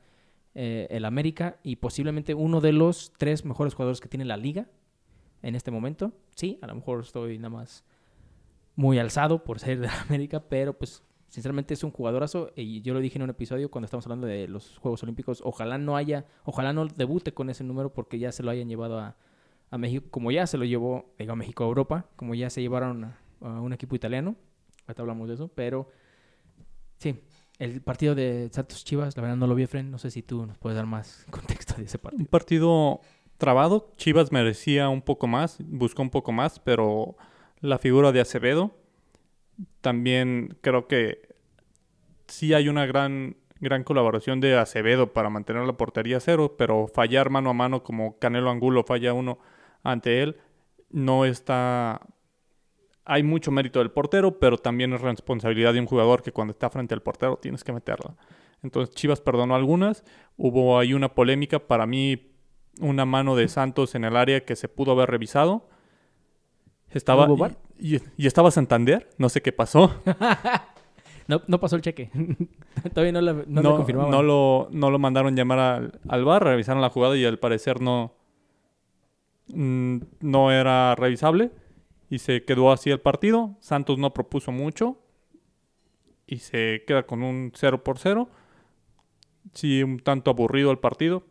[0.55, 4.67] eh, el América y posiblemente uno de los tres mejores jugadores que tiene la liga
[5.41, 6.11] en este momento.
[6.35, 7.83] Sí, a lo mejor estoy nada más
[8.75, 12.99] muy alzado por ser de América, pero pues sinceramente es un jugadorazo y yo lo
[12.99, 16.73] dije en un episodio cuando estamos hablando de los Juegos Olímpicos, ojalá no haya, ojalá
[16.73, 19.15] no debute con ese número porque ya se lo hayan llevado a,
[19.69, 22.61] a México, como ya se lo llevó, digo, a México a Europa, como ya se
[22.61, 24.35] llevaron a, a un equipo italiano,
[24.87, 25.89] ahorita hablamos de eso, pero
[26.97, 27.19] sí,
[27.59, 30.45] el partido de Santos Chivas, la verdad no lo vi, Efren, no sé si tú
[30.45, 33.01] nos puedes dar más contexto de ese Un partido.
[33.39, 33.91] Trabado.
[33.97, 37.15] Chivas merecía un poco más, buscó un poco más, pero
[37.59, 38.71] la figura de Acevedo
[39.81, 41.27] también creo que
[42.27, 47.29] sí hay una gran gran colaboración de Acevedo para mantener la portería cero, pero fallar
[47.29, 49.39] mano a mano como Canelo Angulo falla uno
[49.83, 50.37] ante él
[50.89, 52.01] no está
[53.05, 56.69] hay mucho mérito del portero, pero también es responsabilidad de un jugador que cuando está
[56.69, 58.15] frente al portero tienes que meterla.
[58.61, 60.03] Entonces Chivas perdonó algunas,
[60.37, 62.28] hubo ahí una polémica, para mí
[62.79, 65.67] una mano de Santos en el área que se pudo haber revisado.
[66.89, 67.27] Estaba
[67.77, 70.01] y, y- y estaba Santander, no sé qué pasó.
[71.27, 72.09] No, no pasó el cheque.
[72.91, 74.09] Todavía no, la, no, No, lo confirmaban.
[74.09, 77.81] no lo, no lo mandaron llamar al, al bar, revisaron la jugada y al parecer
[77.81, 78.15] no,
[79.53, 81.51] mm, no era revisable.
[82.09, 83.55] Y se quedó así el partido.
[83.59, 84.97] Santos no propuso mucho.
[86.25, 88.27] Y se queda con un 0 por 0.
[89.53, 91.23] Sí, un tanto aburrido el partido.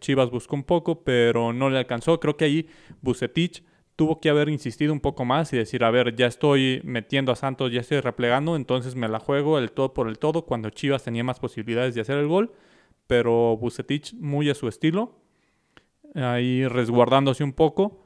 [0.00, 2.20] Chivas buscó un poco, pero no le alcanzó.
[2.20, 2.68] Creo que ahí
[3.00, 3.62] Bucetich
[3.96, 7.36] tuvo que haber insistido un poco más y decir, a ver, ya estoy metiendo a
[7.36, 11.04] Santos, ya estoy replegando, entonces me la juego el todo por el todo cuando Chivas
[11.04, 12.52] tenía más posibilidades de hacer el gol,
[13.06, 15.14] pero Bucetich muy a su estilo,
[16.14, 18.00] ahí resguardándose un poco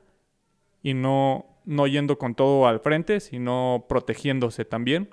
[0.82, 5.10] y no, no yendo con todo al frente, sino protegiéndose también.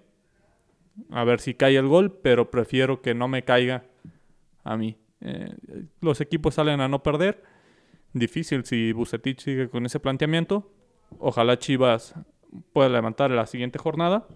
[1.09, 3.83] A ver si cae el gol, pero prefiero que no me caiga
[4.63, 4.97] a mí.
[5.27, 5.55] Eh,
[6.01, 7.41] los equipos salen a no perder
[8.13, 10.71] difícil si Bucetich sigue con ese planteamiento.
[11.17, 12.13] Ojalá Chivas
[12.73, 14.27] pueda levantar la siguiente jornada.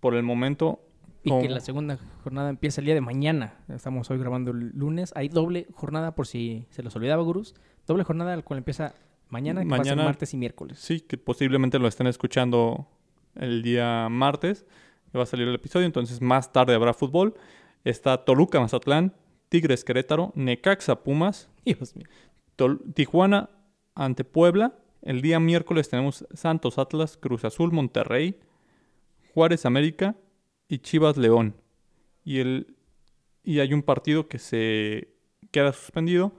[0.00, 0.80] Por el momento,
[1.22, 3.54] Y que la segunda jornada empieza el día de mañana.
[3.68, 5.12] Estamos hoy grabando el lunes.
[5.14, 7.54] Hay doble jornada, por si se los olvidaba, Gurús.
[7.86, 8.94] Doble jornada, al cual empieza
[9.28, 10.78] mañana, que Mañana- martes y miércoles.
[10.78, 12.86] sí, que posiblemente lo estén escuchando
[13.34, 14.64] el día martes,
[15.12, 15.84] que va a salir el episodio.
[15.86, 17.34] Entonces, más tarde habrá fútbol.
[17.84, 19.14] Está Toluca, Mazatlán,
[19.48, 22.06] Tigres, Querétaro, Necaxa, Pumas, Dios mío.
[22.94, 23.50] Tijuana
[23.94, 24.74] ante Puebla.
[25.02, 28.38] El día miércoles tenemos Santos Atlas, Cruz Azul, Monterrey,
[29.32, 30.14] Juárez América
[30.68, 31.54] y Chivas León.
[32.22, 32.76] Y, el,
[33.42, 35.14] y hay un partido que se
[35.50, 36.32] queda suspendido,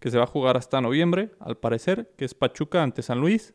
[0.00, 3.54] que se va a jugar hasta noviembre, al parecer, que es Pachuca ante San Luis.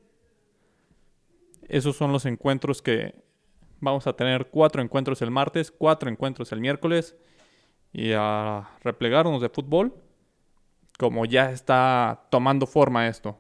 [1.68, 3.25] Esos son los encuentros que
[3.86, 4.48] vamos a tener.
[4.48, 7.16] Cuatro encuentros el martes, cuatro encuentros el miércoles.
[7.94, 9.94] Y a replegarnos de fútbol
[10.98, 13.40] como ya está tomando forma esto.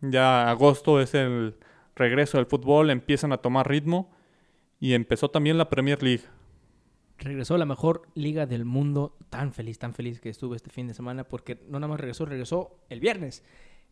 [0.00, 1.56] Ya agosto es el
[1.94, 4.10] regreso del fútbol, empiezan a tomar ritmo
[4.78, 6.24] y empezó también la Premier League.
[7.18, 9.16] Regresó la mejor liga del mundo.
[9.30, 11.24] Tan feliz, tan feliz que estuve este fin de semana.
[11.24, 13.42] Porque no nada más regresó, regresó el viernes.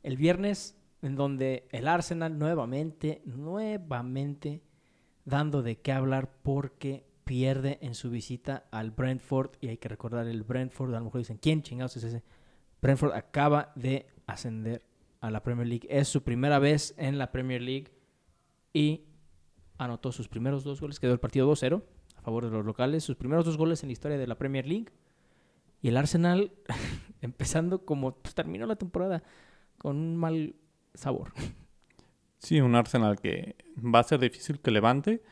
[0.03, 4.62] El viernes en donde el Arsenal nuevamente, nuevamente
[5.25, 9.53] dando de qué hablar porque pierde en su visita al Brentford.
[9.61, 10.95] Y hay que recordar el Brentford.
[10.95, 12.23] A lo mejor dicen, ¿quién chingados es ese?
[12.81, 14.85] Brentford acaba de ascender
[15.21, 15.87] a la Premier League.
[15.91, 17.93] Es su primera vez en la Premier League
[18.73, 19.07] y
[19.79, 21.83] anotó sus primeros dos goles, quedó el partido 2-0
[22.17, 24.67] a favor de los locales, sus primeros dos goles en la historia de la Premier
[24.67, 24.93] League.
[25.81, 26.53] Y el Arsenal,
[27.23, 29.23] empezando como terminó la temporada,
[29.79, 30.57] con un mal
[30.95, 31.33] sabor.
[32.45, 35.23] Sí, un Arsenal que va a ser difícil que levante.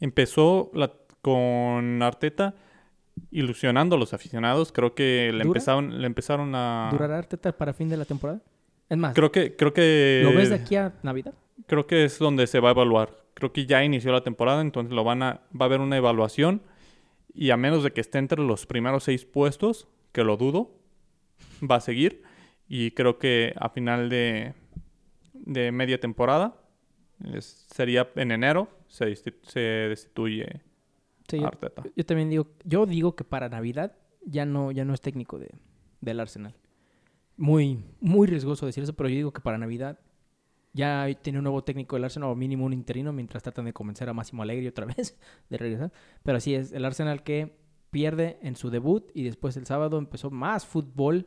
[0.00, 0.90] Empezó la,
[1.20, 2.54] con Arteta
[3.30, 4.72] ilusionando a los aficionados.
[4.72, 6.88] Creo que le empezaron, le empezaron a...
[6.90, 8.40] ¿Durará Arteta para fin de la temporada?
[8.88, 10.22] Es más, Creo que, creo que...
[10.24, 11.34] ¿lo ves de aquí a Navidad?
[11.66, 13.22] Creo que es donde se va a evaluar.
[13.34, 16.62] Creo que ya inició la temporada, entonces lo van a, va a haber una evaluación.
[17.34, 20.70] Y a menos de que esté entre los primeros seis puestos, que lo dudo,
[21.70, 22.22] va a seguir.
[22.66, 24.54] Y creo que a final de,
[25.44, 26.56] de media temporada,
[27.32, 30.62] es- sería en enero, se, se destituye
[31.28, 31.82] Sí, yo, Arteta.
[31.96, 35.50] yo también digo, yo digo que para Navidad ya no, ya no es técnico de,
[36.00, 36.54] del Arsenal.
[37.36, 39.98] Muy, muy riesgoso decir eso, pero yo digo que para Navidad
[40.72, 44.08] ya tiene un nuevo técnico del Arsenal, o mínimo un interino, mientras tratan de convencer
[44.08, 45.18] a Máximo Alegre otra vez
[45.50, 45.92] de regresar.
[46.22, 47.56] Pero así es, el Arsenal que
[47.90, 51.26] pierde en su debut y después el sábado empezó más fútbol.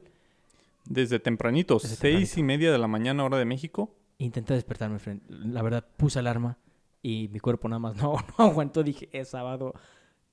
[0.86, 2.00] Desde tempranito, Desde seis
[2.32, 2.40] tempranito.
[2.40, 3.96] y media de la mañana, hora de México.
[4.20, 5.00] Intenté despertarme.
[5.28, 6.60] La verdad, puse alarma
[7.02, 8.84] y mi cuerpo nada más no, no aguantó.
[8.84, 9.74] Dije, es sábado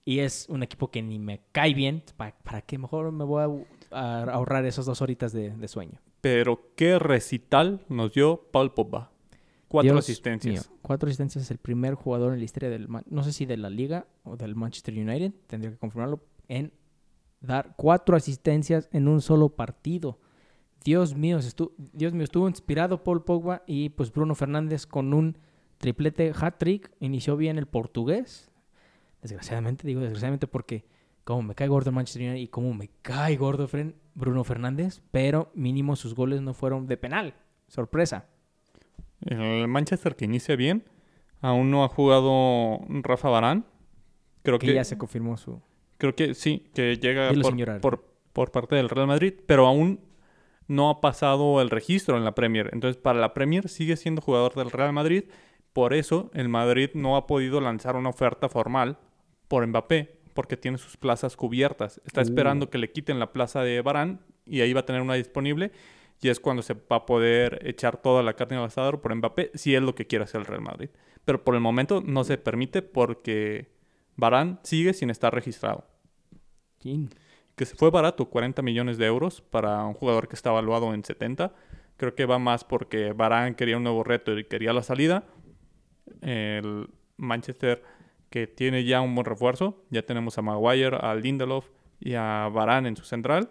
[0.04, 2.02] y es un equipo que ni me cae bien.
[2.16, 2.78] ¿Para, para qué?
[2.78, 6.00] Mejor me voy a, a ahorrar esas dos horitas de, de sueño.
[6.20, 9.12] Pero qué recital nos dio Paul Pogba.
[9.68, 10.68] Cuatro Dios asistencias.
[10.68, 12.88] mío, cuatro asistencias es el primer jugador en la historia del...
[13.06, 16.72] No sé si de la Liga o del Manchester United, tendría que confirmarlo, en
[17.40, 20.20] dar cuatro asistencias en un solo partido.
[20.86, 25.12] Dios mío, se estu- Dios mío, estuvo inspirado Paul Pogba y pues Bruno Fernández con
[25.12, 25.36] un
[25.78, 26.92] triplete hat-trick.
[27.00, 28.52] Inició bien el portugués.
[29.20, 30.84] Desgraciadamente, digo desgraciadamente porque
[31.24, 33.68] como me cae gordo el Manchester United y como me cae gordo
[34.14, 37.34] Bruno Fernández, pero mínimo sus goles no fueron de penal.
[37.66, 38.26] Sorpresa.
[39.22, 40.84] El Manchester que inicia bien.
[41.40, 43.66] Aún no ha jugado Rafa Barán.
[44.44, 45.60] Creo Que que, ya se confirmó su...
[45.98, 47.32] creo que sí, que llega
[48.32, 49.98] por parte del Real Madrid, pero aún
[50.68, 52.70] no ha pasado el registro en la Premier.
[52.72, 55.24] Entonces, para la Premier sigue siendo jugador del Real Madrid.
[55.72, 58.98] Por eso, el Madrid no ha podido lanzar una oferta formal
[59.48, 62.00] por Mbappé, porque tiene sus plazas cubiertas.
[62.04, 62.24] Está Uh.
[62.24, 65.72] esperando que le quiten la plaza de Barán y ahí va a tener una disponible.
[66.22, 69.50] Y es cuando se va a poder echar toda la carne al asador por Mbappé,
[69.54, 70.88] si es lo que quiere hacer el Real Madrid.
[71.26, 73.68] Pero por el momento no se permite porque
[74.16, 75.84] Barán sigue sin estar registrado.
[77.56, 81.02] Que se fue barato, 40 millones de euros para un jugador que está evaluado en
[81.02, 81.52] 70.
[81.96, 85.24] Creo que va más porque Varane quería un nuevo reto y quería la salida.
[86.20, 87.82] El Manchester
[88.28, 89.82] que tiene ya un buen refuerzo.
[89.90, 93.48] Ya tenemos a Maguire, a Lindelof y a Varane en su central.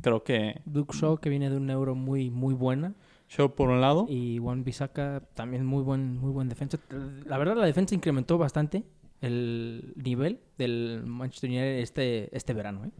[0.00, 2.94] Creo que Luke Shaw, que viene de un euro muy, muy buena.
[3.28, 4.06] Shaw por un lado.
[4.08, 6.78] Y Juan Bisaca también muy buen, muy buen defensa.
[7.26, 8.82] La verdad, la defensa incrementó bastante
[9.20, 12.84] el nivel del Manchester United este, este verano.
[12.86, 12.90] ¿eh?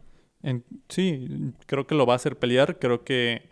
[0.43, 2.79] En- sí, creo que lo va a hacer pelear.
[2.79, 3.49] Creo que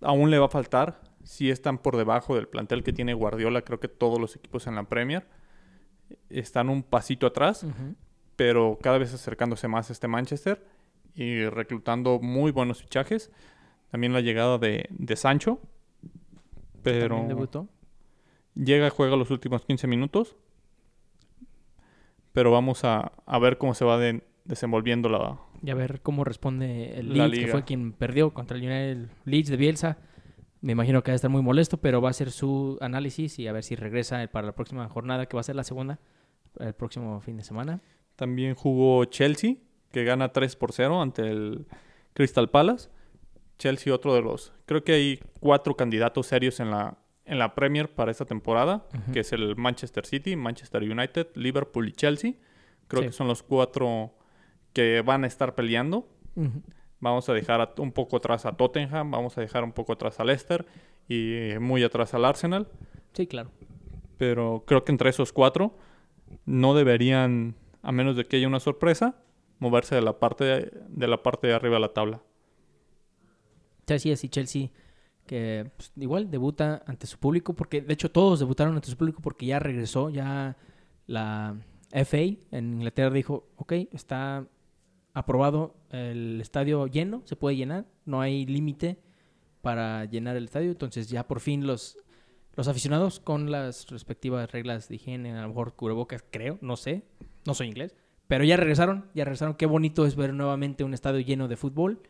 [0.00, 1.00] aún le va a faltar.
[1.24, 4.76] Si están por debajo del plantel que tiene Guardiola, creo que todos los equipos en
[4.76, 5.26] la Premier
[6.30, 7.66] están un pasito atrás,
[8.36, 10.64] pero cada vez acercándose más a este Manchester
[11.14, 13.30] y reclutando muy buenos fichajes.
[13.90, 15.60] También la llegada de, de Sancho,
[16.82, 17.68] pero debutó.
[18.54, 20.36] llega, juega los últimos 15 minutos.
[22.38, 26.22] Pero vamos a, a ver cómo se va de- desenvolviendo la, Y a ver cómo
[26.22, 29.98] responde el Leeds, que fue quien perdió contra el United Leeds de Bielsa.
[30.60, 33.48] Me imagino que va a estar muy molesto, pero va a hacer su análisis y
[33.48, 35.98] a ver si regresa para la próxima jornada, que va a ser la segunda,
[36.60, 37.80] el próximo fin de semana.
[38.14, 39.56] También jugó Chelsea,
[39.90, 41.66] que gana 3 por 0 ante el
[42.14, 42.88] Crystal Palace.
[43.58, 44.52] Chelsea, otro de los.
[44.64, 49.20] Creo que hay cuatro candidatos serios en la, en la Premier para esta temporada, que
[49.20, 52.32] es el Manchester City, Manchester United, Liverpool y Chelsea.
[52.88, 53.08] Creo Sí.
[53.08, 54.14] que son los cuatro
[54.72, 56.08] que van a estar peleando.
[57.00, 60.24] Vamos a dejar un poco atrás a Tottenham, vamos a dejar un poco atrás a
[60.24, 60.66] Leicester
[61.08, 62.68] y muy atrás al Arsenal.
[63.12, 63.50] Sí, claro.
[64.16, 65.76] Pero creo que entre esos cuatro
[66.44, 69.16] no deberían, a menos de que haya una sorpresa,
[69.60, 72.22] moverse de la parte de, de la parte de arriba de la tabla.
[73.86, 74.68] Chelsea y Chelsea
[75.28, 79.20] que pues, igual debuta ante su público porque de hecho todos debutaron ante su público
[79.22, 80.56] porque ya regresó ya
[81.06, 81.56] la
[81.92, 82.18] FA
[82.50, 84.48] en Inglaterra dijo ok está
[85.14, 88.98] aprobado el estadio lleno se puede llenar no hay límite
[89.62, 91.98] para llenar el estadio entonces ya por fin los
[92.56, 97.04] los aficionados con las respectivas reglas de higiene a lo mejor cubrebocas creo no sé
[97.44, 97.94] no soy inglés
[98.28, 99.54] pero ya regresaron ya regresaron.
[99.54, 102.02] Qué bonito es ver nuevamente un estadio lleno de fútbol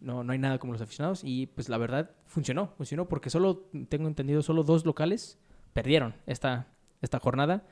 [0.00, 3.68] no, no hay nada como los aficionados y pues la verdad funcionó, funcionó porque solo,
[3.88, 5.38] tengo entendido, solo dos locales
[5.72, 6.68] perdieron esta,
[7.02, 7.64] esta jornada.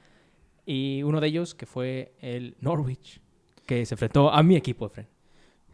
[0.67, 3.21] Y uno de ellos que fue el Norwich,
[3.67, 5.09] que se enfrentó a mi equipo, Efren.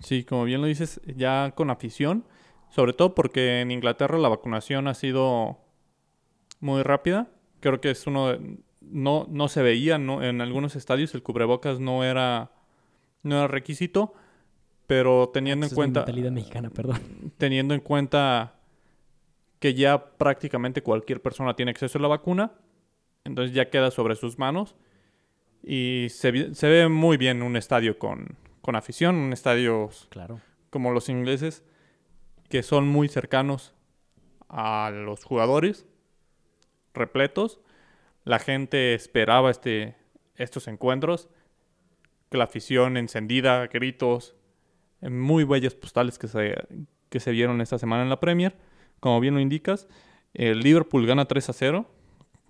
[0.00, 2.24] Sí, como bien lo dices, ya con afición,
[2.70, 5.58] sobre todo porque en Inglaterra la vacunación ha sido
[6.60, 7.28] muy rápida.
[7.60, 12.02] Creo que es uno de, no, no se veía en algunos estadios, el cubrebocas no
[12.02, 12.50] era,
[13.22, 14.14] no era requisito,
[14.90, 16.04] pero teniendo en cuenta...
[16.04, 16.98] mexicana, perdón.
[17.38, 18.56] Teniendo en cuenta
[19.60, 22.54] que ya prácticamente cualquier persona tiene acceso a la vacuna,
[23.22, 24.74] entonces ya queda sobre sus manos
[25.62, 30.40] y se, se ve muy bien un estadio con, con afición, un estadio claro.
[30.70, 31.62] como los ingleses,
[32.48, 33.72] que son muy cercanos
[34.48, 35.86] a los jugadores,
[36.94, 37.60] repletos.
[38.24, 39.94] La gente esperaba este,
[40.34, 41.28] estos encuentros,
[42.28, 44.34] que la afición encendida, gritos,
[45.02, 46.54] muy bellas postales que se,
[47.08, 48.56] que se vieron esta semana en la Premier.
[49.00, 49.88] Como bien lo indicas,
[50.34, 51.86] el Liverpool gana 3 a 0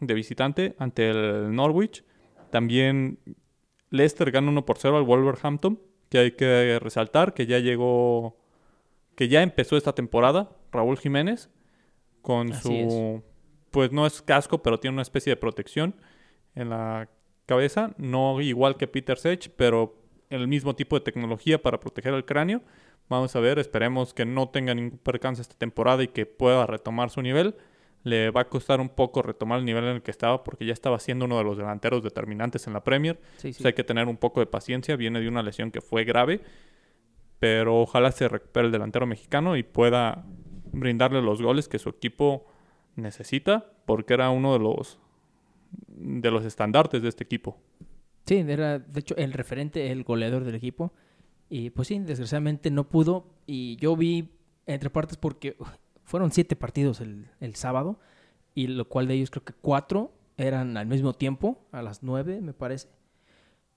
[0.00, 2.04] de visitante ante el Norwich.
[2.50, 3.18] También
[3.90, 8.36] Leicester gana 1 por 0 al Wolverhampton, que hay que resaltar que ya llegó,
[9.14, 11.50] que ya empezó esta temporada Raúl Jiménez
[12.22, 13.22] con su,
[13.70, 15.94] pues no es casco, pero tiene una especie de protección
[16.54, 17.08] en la
[17.46, 19.99] cabeza, no igual que Peter Sech, pero
[20.30, 22.62] el mismo tipo de tecnología para proteger el cráneo.
[23.08, 27.10] Vamos a ver, esperemos que no tenga ningún percance esta temporada y que pueda retomar
[27.10, 27.56] su nivel
[28.02, 30.72] le va a costar un poco retomar el nivel en el que estaba porque ya
[30.72, 33.20] estaba siendo uno de los delanteros determinantes en la Premier.
[33.36, 36.40] Sí, hay que tener un poco de paciencia, viene de una lesión que fue grave,
[37.38, 40.24] pero ojalá se recupere el delantero mexicano y pueda
[40.72, 42.46] brindarle los goles que su equipo
[42.96, 44.98] necesita porque era uno de los
[45.88, 47.58] de los estandartes de este equipo.
[48.30, 50.92] Sí, era de hecho el referente, el goleador del equipo.
[51.48, 53.26] Y pues sí, desgraciadamente no pudo.
[53.44, 54.28] Y yo vi
[54.66, 55.56] entre partes porque
[56.04, 57.98] fueron siete partidos el, sábado,
[58.54, 62.40] y lo cual de ellos creo que cuatro eran al mismo tiempo, a las nueve,
[62.40, 62.86] me parece.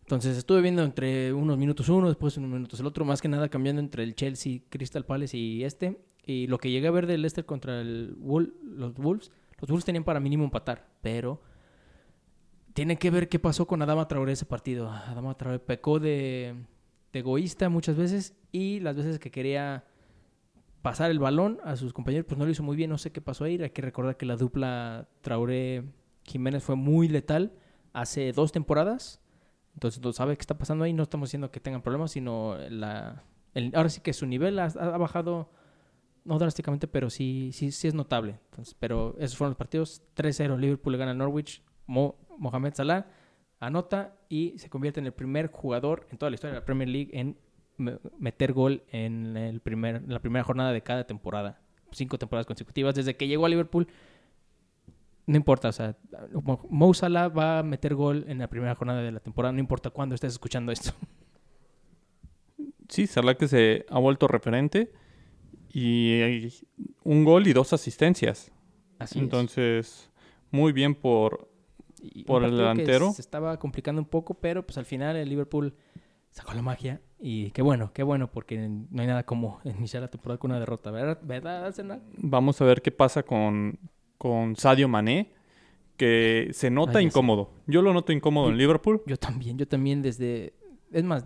[0.01, 3.49] Entonces estuve viendo entre unos minutos uno, después unos minutos el otro, más que nada
[3.49, 5.99] cambiando entre el Chelsea, Crystal Palace y este.
[6.27, 10.03] Y lo que llegué a ver del Leicester contra el los Wolves, los Wolves tenían
[10.03, 11.41] para mínimo empatar, pero
[12.73, 14.89] tiene que ver qué pasó con Adama Traoré ese partido.
[14.89, 16.55] Adama Traoré pecó de,
[17.13, 19.85] egoísta muchas veces y las veces que quería
[20.81, 23.21] pasar el balón a sus compañeros, pues no lo hizo muy bien, no sé qué
[23.21, 23.61] pasó ahí.
[23.61, 27.53] Hay que recordar que la dupla Traoré-Jiménez fue muy letal
[27.93, 29.21] hace dos temporadas.
[29.75, 30.93] Entonces, no sabe qué está pasando ahí.
[30.93, 33.23] No estamos diciendo que tengan problemas, sino la,
[33.73, 35.49] ahora sí que su nivel ha, bajado,
[36.25, 38.39] no drásticamente, pero sí, sí, sí es notable.
[38.79, 40.03] Pero esos fueron los partidos.
[40.15, 41.63] 3-0, Liverpool le gana a Norwich.
[41.85, 43.07] Mohamed Salah
[43.59, 46.89] anota y se convierte en el primer jugador en toda la historia de la Premier
[46.89, 47.37] League en
[47.77, 51.59] meter gol en, el primer, la primera jornada de cada temporada.
[51.91, 52.95] Cinco temporadas consecutivas.
[52.95, 53.87] Desde que llegó a Liverpool,
[55.25, 55.95] no importa, o sea,
[56.69, 59.89] Mo Salah va a meter gol en la primera jornada de la temporada, no importa
[59.89, 60.91] cuándo estés escuchando esto.
[62.89, 64.91] Sí, Salah que se ha vuelto referente
[65.69, 66.49] y
[67.03, 68.51] un gol y dos asistencias.
[68.99, 70.11] Así Entonces,
[70.51, 71.49] muy bien por,
[72.25, 73.11] por el delantero.
[73.11, 75.75] se estaba complicando un poco, pero pues al final el Liverpool
[76.31, 77.01] sacó la magia.
[77.19, 80.59] Y qué bueno, qué bueno, porque no hay nada como iniciar la temporada con una
[80.59, 83.79] derrota, ¿verdad, ¿verdad Vamos a ver qué pasa con,
[84.17, 85.31] con Sadio Mané,
[85.97, 87.51] que se nota incómodo.
[87.67, 89.01] Yo lo noto incómodo en Liverpool.
[89.05, 90.53] Yo también, yo también desde...
[90.91, 91.25] Es más,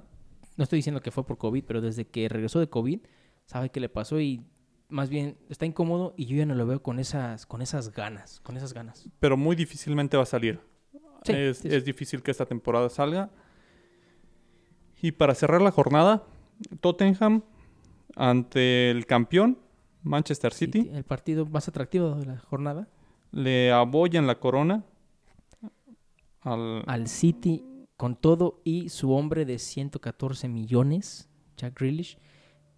[0.55, 2.99] no estoy diciendo que fue por COVID, pero desde que regresó de COVID,
[3.45, 4.43] sabe qué le pasó y
[4.89, 8.39] más bien está incómodo y yo ya no lo veo con esas, con esas ganas,
[8.41, 9.10] con esas ganas.
[9.19, 10.60] Pero muy difícilmente va a salir.
[11.26, 13.30] es, es difícil que esta temporada salga.
[15.02, 16.23] Y para cerrar la jornada,
[16.80, 17.43] Tottenham
[18.15, 19.60] ante el campeón,
[20.04, 20.89] Manchester City.
[20.93, 22.88] el partido más atractivo de la jornada.
[23.32, 24.86] Le apoyan la corona
[26.41, 26.83] al...
[26.88, 27.63] al City
[27.98, 32.17] con todo y su hombre de 114 millones, Jack Grealish.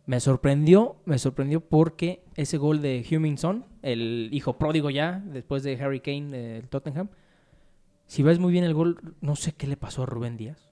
[0.10, 5.80] Me sorprendió, me sorprendió porque ese gol de Hummingson, el hijo pródigo ya, después de
[5.80, 7.10] Harry Kane del Tottenham,
[8.08, 10.72] si ves muy bien el gol, no sé qué le pasó a Rubén Díaz.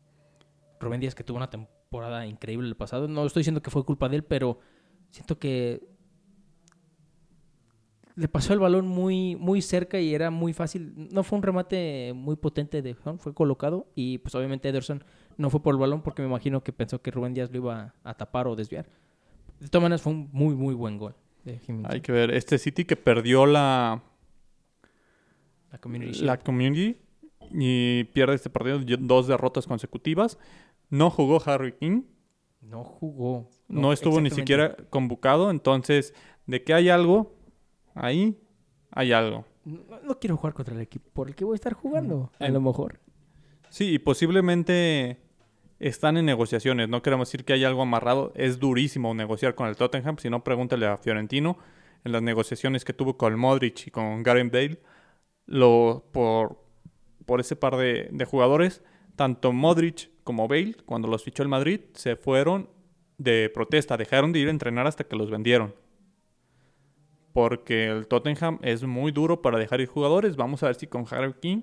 [0.79, 3.07] Rubén Díaz que tuvo una temporada increíble el pasado.
[3.07, 4.57] No estoy diciendo que fue culpa de él, pero
[5.11, 5.87] siento que
[8.15, 11.09] le pasó el balón muy, muy cerca y era muy fácil.
[11.11, 15.03] No fue un remate muy potente de John, fue colocado y pues obviamente Ederson
[15.37, 17.93] no fue por el balón porque me imagino que pensó que Rubén Díaz lo iba
[18.03, 18.89] a tapar o desviar.
[19.59, 21.15] De todas maneras fue un muy, muy buen gol.
[21.85, 24.03] Hay que ver, este City que perdió la...
[25.71, 26.19] La Community.
[26.19, 26.97] La community
[27.51, 30.37] y pierde este partido, dos derrotas consecutivas.
[30.89, 32.03] No jugó Harry King.
[32.61, 33.49] No jugó.
[33.67, 35.49] No, estuvo ni siquiera convocado.
[35.49, 36.13] Entonces,
[36.45, 37.35] de que hay algo,
[37.93, 38.37] ahí
[38.91, 39.45] hay algo.
[39.65, 42.31] no, no quiero jugar contra el equipo por el que voy a estar jugando.
[42.39, 42.99] A lo mejor.
[43.69, 45.17] Sí, y posiblemente
[45.79, 46.89] están en negociaciones.
[46.89, 48.31] No queremos decir que haya algo amarrado.
[48.35, 50.17] Es durísimo negociar con el Tottenham.
[50.17, 51.57] Si no, pregúntale a Fiorentino.
[52.03, 54.79] En las negociaciones que tuvo con Modric y con Gareth Bale,
[55.45, 56.63] lo, por,
[57.25, 58.81] por ese par de, de jugadores,
[59.15, 62.69] tanto Modric como Bale, cuando los fichó el Madrid, se fueron
[63.17, 63.97] de protesta.
[63.97, 65.75] Dejaron de ir a entrenar hasta que los vendieron.
[67.33, 70.35] Porque el Tottenham es muy duro para dejar ir jugadores.
[70.35, 71.61] Vamos a ver si con Harry King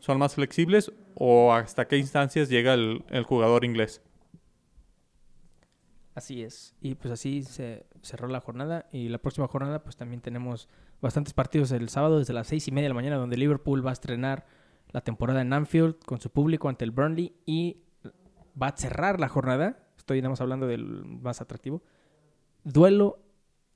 [0.00, 4.02] son más flexibles o hasta qué instancias llega el, el jugador inglés.
[6.14, 6.74] Así es.
[6.80, 8.86] Y pues así se cerró la jornada.
[8.90, 10.68] Y la próxima jornada, pues también tenemos
[11.02, 13.90] bastantes partidos el sábado desde las seis y media de la mañana, donde Liverpool va
[13.90, 14.46] a estrenar
[14.92, 17.82] la temporada en Anfield con su público ante el Burnley y
[18.60, 19.86] va a cerrar la jornada.
[19.98, 21.82] Estoy nada más hablando del más atractivo.
[22.64, 23.18] Duelo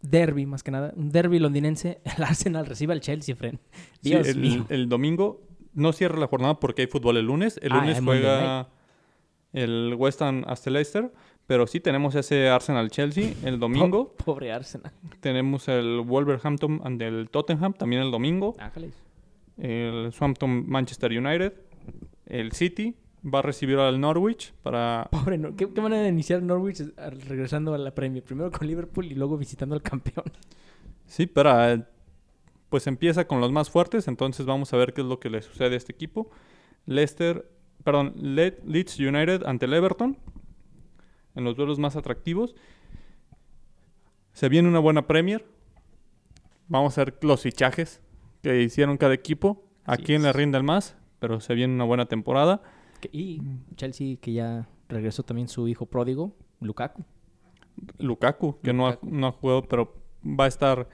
[0.00, 0.94] derby, más que nada.
[0.96, 2.00] Un derby londinense.
[2.16, 3.58] El Arsenal recibe al Chelsea, friend.
[4.00, 4.66] Sí, Dios el, mío.
[4.70, 5.42] el domingo
[5.74, 7.58] no cierra la jornada porque hay fútbol el lunes.
[7.62, 8.68] El Ah, lunes juega
[9.52, 11.12] el West Ham hasta Leicester.
[11.46, 14.14] Pero sí tenemos ese Arsenal-Chelsea el domingo.
[14.16, 14.92] Po- Pobre Arsenal.
[15.18, 18.54] Tenemos el Wolverhampton ante el Tottenham también el domingo.
[18.60, 18.94] Ángeles.
[19.58, 21.52] El Southampton-Manchester United.
[22.26, 22.94] El City
[23.24, 25.08] va a recibir al Norwich para...
[25.10, 28.22] Pobre, Nor- ¿Qué, qué manera de iniciar Norwich eh, regresando a la Premier?
[28.22, 30.26] Primero con Liverpool y luego visitando al campeón.
[31.06, 31.88] Sí, para...
[32.70, 35.42] Pues empieza con los más fuertes, entonces vamos a ver qué es lo que le
[35.42, 36.30] sucede a este equipo.
[36.86, 37.50] Leicester,
[37.84, 40.16] perdón, Le- Leeds United ante el Everton,
[41.34, 42.54] en los duelos más atractivos.
[44.32, 45.44] Se viene una buena Premier.
[46.68, 48.00] Vamos a ver los fichajes
[48.42, 50.36] que hicieron cada equipo, a Así quién le es.
[50.36, 52.62] rinde el más, pero se viene una buena temporada.
[53.12, 53.42] Y
[53.76, 57.04] Chelsea, que ya regresó también su hijo pródigo, Lukaku.
[57.98, 60.88] Lukaku, que no ha, no ha jugado, pero va a estar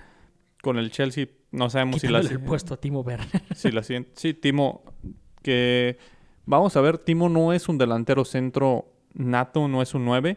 [0.63, 1.29] con el Chelsea.
[1.57, 2.21] No sabemos si la...
[2.21, 3.43] El puesto a Timo Werner.
[3.55, 4.11] Sí, la siguiente.
[4.15, 4.85] Sí, Timo,
[5.43, 5.97] que
[6.45, 10.37] vamos a ver, Timo no es un delantero centro nato, no es un 9.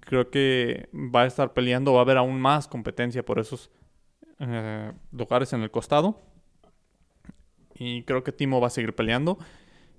[0.00, 3.70] Creo que va a estar peleando, va a haber aún más competencia por esos
[4.38, 6.22] eh, lugares en el costado.
[7.74, 9.36] Y creo que Timo va a seguir peleando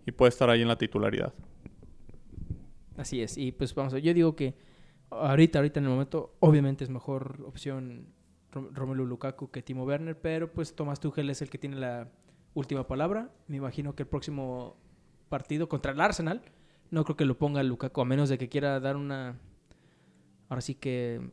[0.07, 1.31] y puede estar ahí en la titularidad.
[2.97, 3.37] Así es.
[3.37, 4.55] Y pues vamos a yo digo que
[5.11, 8.14] ahorita, ahorita en el momento, obviamente es mejor opción
[8.55, 12.07] Romelu Lukaku que Timo Werner, pero pues Tomás Tuchel es el que tiene la
[12.53, 13.29] última palabra.
[13.47, 14.77] Me imagino que el próximo
[15.29, 16.41] partido contra el Arsenal,
[16.91, 19.37] no creo que lo ponga Lukaku, a menos de que quiera dar una,
[20.49, 21.31] ahora sí que,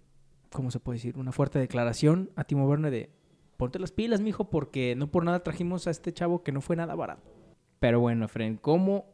[0.51, 1.17] ¿cómo se puede decir?
[1.17, 3.11] Una fuerte declaración a Timo Werner de,
[3.57, 6.77] ponte las pilas, mijo, porque no por nada trajimos a este chavo que no fue
[6.77, 7.23] nada barato.
[7.79, 9.07] Pero bueno, Efren, ¿cómo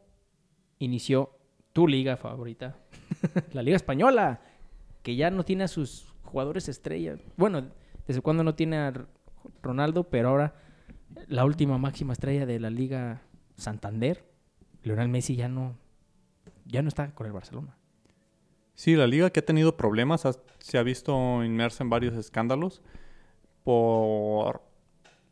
[0.78, 1.36] inició
[1.72, 2.78] tu liga favorita?
[3.52, 4.40] la Liga Española,
[5.02, 7.20] que ya no tiene a sus jugadores estrellas.
[7.36, 7.68] Bueno,
[8.08, 8.92] desde cuando no tiene a
[9.62, 10.54] Ronaldo, pero ahora
[11.28, 13.22] la última máxima estrella de la Liga
[13.56, 14.24] Santander,
[14.82, 15.76] Lionel Messi ya no,
[16.64, 17.76] ya no está con el Barcelona.
[18.74, 20.26] Sí, la liga que ha tenido problemas
[20.58, 22.80] se ha visto inmersa en varios escándalos
[23.62, 24.62] por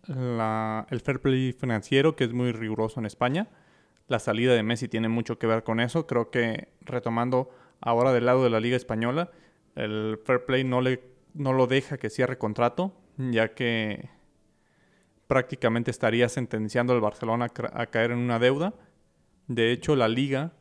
[0.09, 3.49] el fair play financiero que es muy riguroso en España.
[4.09, 6.07] La salida de Messi tiene mucho que ver con eso.
[6.07, 7.51] Creo que retomando
[7.81, 9.31] ahora del lado de la liga española,
[9.77, 14.09] el fair play no, le, no lo deja que cierre contrato, ya que
[15.27, 18.75] prácticamente estaría sentenciando al Barcelona a caer en una deuda.
[19.49, 20.53] De hecho, la liga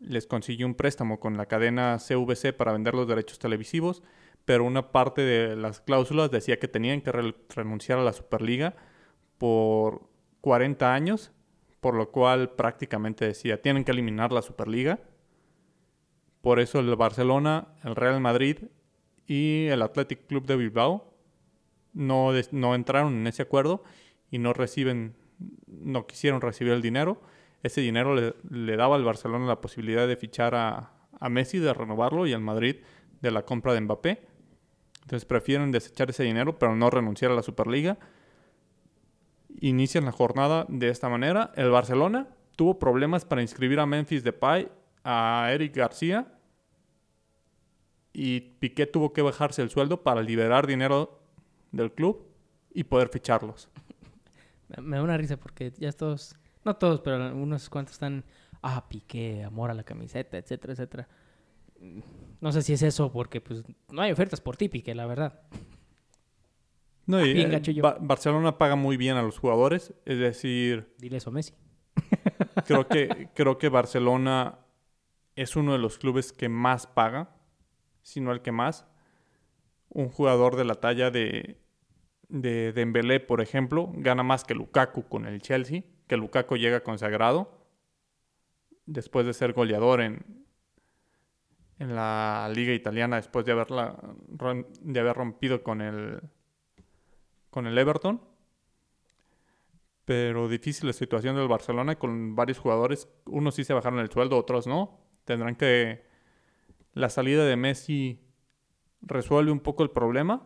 [0.00, 4.02] les consiguió un préstamo con la cadena CVC para vender los derechos televisivos,
[4.44, 8.74] pero una parte de las cláusulas decía que tenían que re- renunciar a la Superliga
[9.38, 10.08] por
[10.40, 11.32] 40 años,
[11.80, 15.00] por lo cual prácticamente decía, tienen que eliminar la Superliga.
[16.40, 18.58] Por eso el Barcelona, el Real Madrid
[19.26, 21.12] y el Athletic Club de Bilbao
[21.92, 23.84] no, no entraron en ese acuerdo
[24.30, 25.14] y no reciben,
[25.66, 27.20] no quisieron recibir el dinero.
[27.62, 31.72] Ese dinero le, le daba al Barcelona la posibilidad de fichar a, a Messi, de
[31.72, 32.76] renovarlo, y al Madrid
[33.20, 34.26] de la compra de Mbappé.
[35.02, 37.98] Entonces prefieren desechar ese dinero, pero no renunciar a la Superliga.
[39.60, 41.52] Inician la jornada de esta manera.
[41.56, 44.68] El Barcelona tuvo problemas para inscribir a Memphis Depay,
[45.04, 46.26] a Eric García,
[48.12, 51.20] y Piqué tuvo que bajarse el sueldo para liberar dinero
[51.70, 52.26] del club
[52.74, 53.68] y poder ficharlos.
[54.80, 58.24] Me- da una risa porque ya todos, no todos, pero unos cuantos están,
[58.62, 61.08] ah, piqué, amor a la camiseta, etcétera, etcétera.
[62.40, 65.40] No sé si es eso porque pues no hay ofertas por ti, Piqué, la verdad.
[67.06, 67.80] No, y, Bien eh.
[67.80, 71.52] Ba- Barcelona paga muy bien a los jugadores, es decir, Dile eso a Messi.
[72.64, 74.58] creo que, creo que Barcelona
[75.34, 77.34] es uno de los clubes que más paga,
[78.02, 78.86] si no el que más.
[79.88, 81.58] Un jugador de la talla de,
[82.28, 87.62] de Dembélé, por ejemplo, gana más que Lukaku con el Chelsea, que Lukaku llega consagrado
[88.86, 90.44] después de ser goleador en,
[91.78, 93.96] en la liga italiana después de haberla
[94.80, 96.20] de haber rompido con el
[97.50, 98.22] con el Everton.
[100.04, 104.36] Pero difícil la situación del Barcelona con varios jugadores, unos sí se bajaron el sueldo,
[104.36, 104.98] otros no.
[105.24, 106.04] Tendrán que
[106.94, 108.20] la salida de Messi
[109.00, 110.42] resuelve un poco el problema,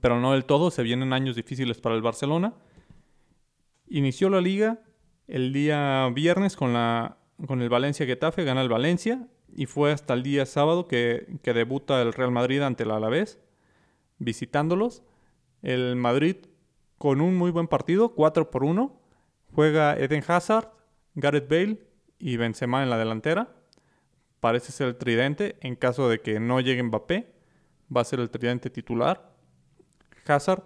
[0.00, 2.54] pero no del todo, se vienen años difíciles para el Barcelona.
[3.88, 4.80] Inició la liga
[5.28, 10.14] el día viernes con la con el Valencia Getafe, gana el Valencia y fue hasta
[10.14, 13.38] el día sábado que, debuta el Real Madrid ante el Alavés,
[14.18, 15.02] visitándolos.
[15.62, 16.36] El Madrid
[16.98, 19.00] con un muy buen partido, 4 por 1.
[19.52, 20.70] Juega Eden Hazard,
[21.14, 21.86] Gareth Bale
[22.18, 23.55] y Benzema en la delantera.
[24.40, 25.56] Parece ser el tridente.
[25.60, 27.32] En caso de que no llegue Mbappé,
[27.94, 29.32] va a ser el tridente titular.
[30.26, 30.62] Hazard,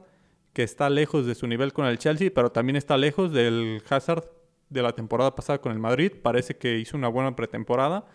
[0.53, 4.25] que está lejos de su nivel con el Chelsea, pero también está lejos del Hazard
[4.68, 6.12] de la temporada pasada con el Madrid.
[6.23, 8.07] Parece que hizo una buena pretemporada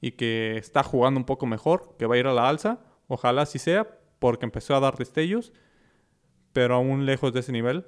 [0.00, 2.80] y que está jugando un poco mejor, que va a ir a la alza.
[3.08, 5.52] Ojalá así sea, porque empezó a dar destellos,
[6.52, 7.86] pero aún lejos de ese nivel.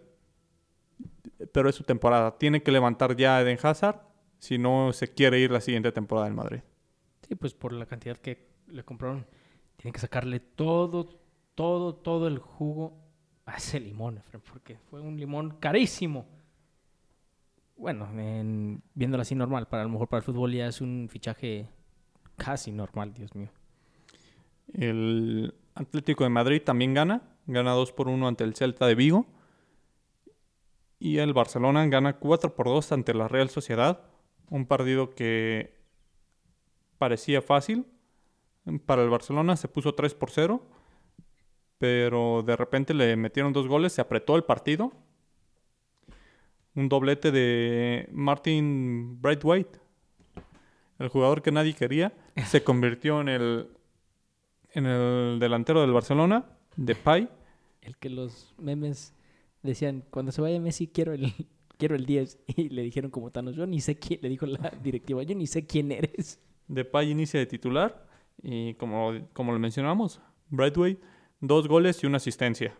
[1.52, 2.38] Pero es su temporada.
[2.38, 4.00] Tiene que levantar ya Eden Hazard
[4.38, 6.60] si no se quiere ir la siguiente temporada del Madrid.
[7.26, 9.26] Sí, pues por la cantidad que le compraron,
[9.76, 11.20] tiene que sacarle todo,
[11.54, 12.98] todo, todo el jugo
[13.46, 16.26] a ese limón, porque fue un limón carísimo.
[17.76, 18.08] Bueno,
[18.94, 21.68] viéndolo así normal, para a lo mejor para el fútbol ya es un fichaje
[22.36, 23.48] Casi normal, Dios mío.
[24.72, 27.22] El Atlético de Madrid también gana.
[27.46, 29.26] Gana 2 por 1 ante el Celta de Vigo.
[30.98, 34.00] Y el Barcelona gana 4 por 2 ante la Real Sociedad.
[34.50, 35.83] Un partido que
[37.04, 37.84] parecía fácil.
[38.86, 40.62] Para el Barcelona se puso 3 por 0.
[41.76, 43.92] Pero de repente le metieron dos goles.
[43.92, 44.90] Se apretó el partido.
[46.74, 49.84] Un doblete de Martin Brightwhite
[50.98, 52.12] el jugador que nadie quería,
[52.46, 53.68] se convirtió en el,
[54.72, 56.46] en el delantero del Barcelona,
[56.76, 57.28] de Pai.
[57.82, 59.12] El que los memes
[59.62, 61.32] decían, cuando se vaya Messi quiero el,
[61.78, 62.38] quiero el 10.
[62.56, 65.46] Y le dijeron como Thanos, yo ni sé quién, le dijo la directiva, yo ni
[65.46, 66.40] sé quién eres.
[66.68, 68.06] De Pai inicia de titular
[68.42, 70.98] y como, como lo mencionamos, Brightway,
[71.40, 72.74] dos goles y una asistencia.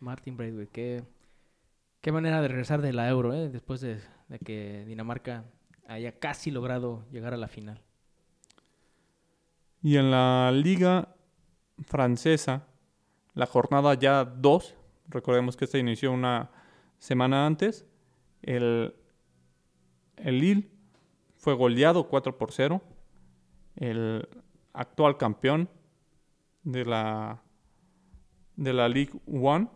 [0.00, 1.04] Martin Brightway, qué,
[2.00, 3.48] qué manera de regresar de la Euro, ¿eh?
[3.48, 5.44] después de de que Dinamarca
[5.86, 7.80] haya casi logrado llegar a la final.
[9.82, 11.14] Y en la liga
[11.84, 12.66] francesa,
[13.34, 14.74] la jornada ya 2,
[15.08, 16.50] recordemos que esta inició una
[16.98, 17.86] semana antes,
[18.42, 18.94] el,
[20.16, 20.70] el Lille
[21.46, 22.82] fue goleado 4 por 0,
[23.76, 24.28] el
[24.72, 25.70] actual campeón
[26.64, 27.40] de la,
[28.56, 29.70] de la Ligue 1,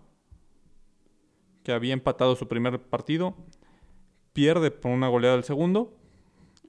[1.63, 3.37] que había empatado su primer partido,
[4.33, 5.97] pierde por una goleada del segundo.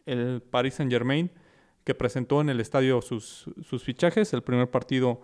[0.06, 1.32] El Paris Saint Germain,
[1.84, 3.48] que presentó en el estadio sus,
[3.84, 5.22] fichajes, el primer partido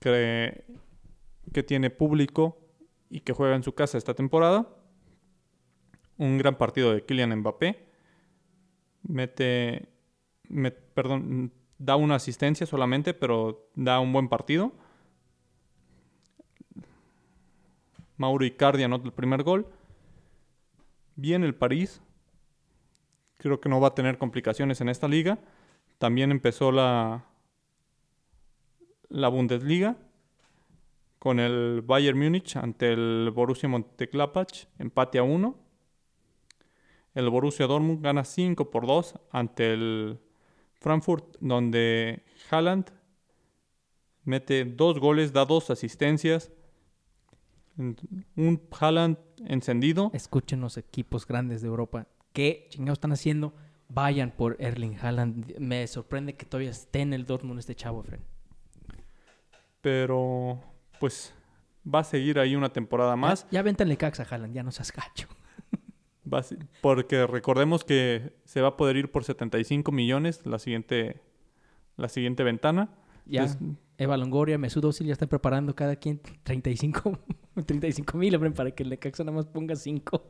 [0.00, 0.64] que,
[1.52, 2.56] que tiene público
[3.10, 4.66] y que juega en su casa esta temporada.
[6.16, 7.87] Un gran partido de Kylian Mbappé.
[9.02, 9.88] Mete,
[10.94, 14.72] perdón, da una asistencia solamente, pero da un buen partido.
[18.16, 19.66] Mauro Icardi anota el primer gol
[21.18, 22.00] bien el París.
[23.38, 25.38] Creo que no va a tener complicaciones en esta liga.
[25.98, 27.24] También empezó la,
[29.08, 29.96] la Bundesliga
[31.18, 35.56] con el Bayern Múnich ante el Borussia Mönchengladbach, empate a 1.
[37.18, 40.20] El Borussia Dortmund gana 5 por 2 ante el
[40.74, 42.92] Frankfurt, donde Haaland
[44.22, 46.52] mete dos goles, da dos asistencias.
[47.76, 50.12] Un Haaland encendido.
[50.14, 52.06] Escuchen los equipos grandes de Europa.
[52.32, 53.52] ¿Qué chingados están haciendo?
[53.88, 55.58] Vayan por Erling Haaland.
[55.58, 58.20] Me sorprende que todavía esté en el Dortmund este chavo, Fred.
[59.80, 60.62] Pero,
[61.00, 61.34] pues,
[61.84, 63.42] va a seguir ahí una temporada más.
[63.46, 65.26] Ya, ya véntale cax a Haaland, ya no seas gacho.
[66.80, 71.20] Porque recordemos que se va a poder ir por 75 millones la siguiente,
[71.96, 72.90] la siguiente ventana.
[73.26, 73.46] Ya.
[73.98, 77.18] Eva Longoria, Mesut Özil ya están preparando cada quien 35
[78.14, 80.22] mil, para que el Necaxa nada más ponga 5.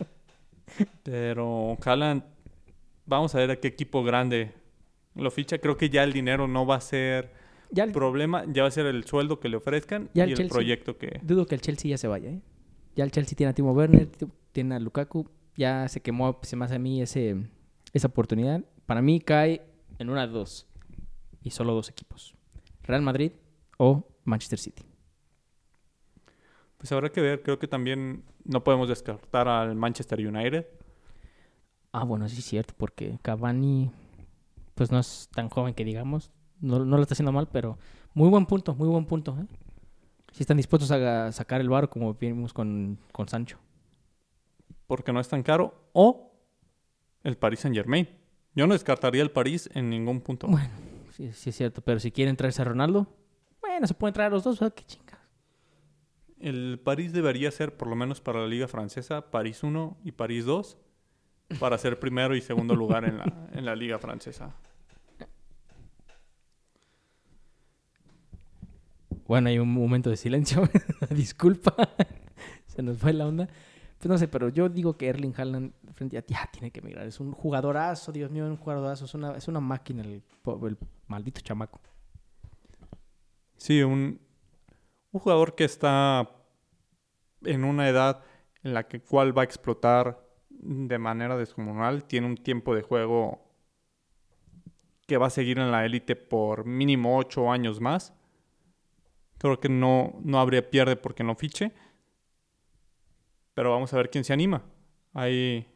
[1.02, 2.22] Pero Haaland,
[3.04, 4.54] vamos a ver a qué equipo grande
[5.14, 5.58] lo ficha.
[5.58, 7.32] Creo que ya el dinero no va a ser
[7.76, 11.20] el problema, ya va a ser el sueldo que le ofrezcan y el, proyecto que...
[11.22, 12.40] Dudo que el Chelsea ya se vaya, ¿eh?
[12.96, 14.08] Ya el Chelsea tiene a Timo Werner,
[14.52, 17.48] tiene a Lukaku, ya se quemó, se me hace a mí ese,
[17.92, 18.64] esa oportunidad.
[18.86, 19.62] Para mí cae
[19.98, 20.66] en una de dos
[21.42, 22.34] y solo dos equipos.
[22.82, 23.32] Real Madrid
[23.78, 24.84] o Manchester City.
[26.78, 30.66] Pues habrá que ver, creo que también no podemos descartar al Manchester United.
[31.92, 33.90] Ah, bueno, sí es cierto, porque Cavani
[34.74, 36.30] pues no es tan joven que digamos,
[36.60, 37.76] no, no lo está haciendo mal, pero
[38.14, 39.36] muy buen punto, muy buen punto.
[39.38, 39.46] ¿eh?
[40.32, 43.58] Si están dispuestos a sacar el bar como vimos con, con Sancho.
[44.90, 45.72] Porque no es tan caro.
[45.92, 46.32] O
[47.22, 48.08] el Paris Saint Germain.
[48.56, 50.48] Yo no descartaría el París en ningún punto.
[50.48, 50.68] Bueno,
[51.12, 53.06] sí, sí es cierto, pero si quieren traerse a Ronaldo,
[53.60, 54.74] bueno, se pueden traer a los dos, ¿verdad?
[54.74, 55.20] Qué chingas.
[56.40, 60.44] El París debería ser, por lo menos para la Liga Francesa, París 1 y París
[60.44, 60.76] 2,
[61.60, 64.56] para ser primero y segundo lugar en la, en la Liga Francesa.
[69.28, 70.68] Bueno, hay un momento de silencio.
[71.10, 71.76] Disculpa.
[72.66, 73.48] Se nos fue la onda.
[74.00, 76.80] Pues no sé, pero yo digo que Erling Haaland frente a ti ya tiene que
[76.80, 77.06] emigrar.
[77.06, 79.04] Es un jugadorazo, Dios mío, un jugadorazo.
[79.04, 80.22] Es una, es una máquina el,
[80.66, 81.78] el maldito chamaco.
[83.58, 84.18] Sí, un,
[85.12, 86.30] un jugador que está
[87.42, 88.22] en una edad
[88.62, 92.04] en la que cual va a explotar de manera descomunal.
[92.04, 93.52] Tiene un tiempo de juego
[95.06, 98.14] que va a seguir en la élite por mínimo ocho años más.
[99.36, 101.74] Creo que no, no habría pierde porque no fiche.
[103.54, 104.62] Pero vamos a ver quién se anima.
[105.12, 105.66] Hay,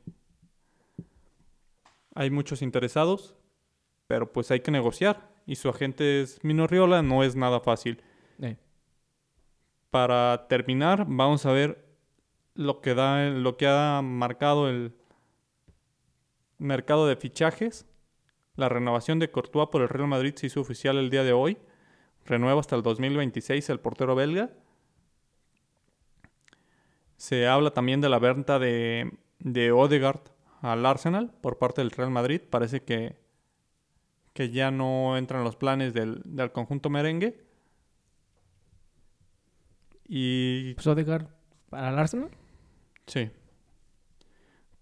[2.14, 3.36] hay muchos interesados,
[4.06, 5.32] pero pues hay que negociar.
[5.46, 8.02] Y su agente es Mino Riola, no es nada fácil.
[8.40, 8.56] Eh.
[9.90, 11.84] Para terminar, vamos a ver
[12.54, 14.94] lo que, da, lo que ha marcado el
[16.58, 17.86] mercado de fichajes.
[18.56, 21.58] La renovación de Courtois por el Real Madrid se hizo oficial el día de hoy
[22.24, 24.50] renueva hasta el 2026 el portero belga.
[27.16, 30.20] Se habla también de la venta de, de Odegaard
[30.60, 32.40] al Arsenal por parte del Real Madrid.
[32.50, 33.16] Parece que,
[34.32, 37.44] que ya no entran los planes del, del conjunto merengue.
[40.06, 40.74] Y...
[40.74, 41.28] Pues Odegaard
[41.70, 42.30] al Arsenal.
[43.06, 43.30] Sí.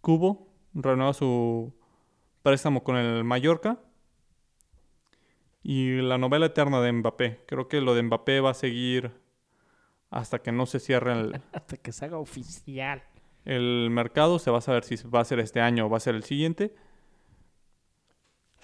[0.00, 1.72] Cubo renueva su
[2.42, 3.78] préstamo con el Mallorca
[5.62, 7.44] y la novela eterna de Mbappé.
[7.46, 9.21] Creo que lo de Mbappé va a seguir
[10.12, 11.40] hasta que no se cierre el...
[11.52, 13.02] hasta que se haga oficial.
[13.44, 16.00] El mercado se va a saber si va a ser este año o va a
[16.00, 16.74] ser el siguiente.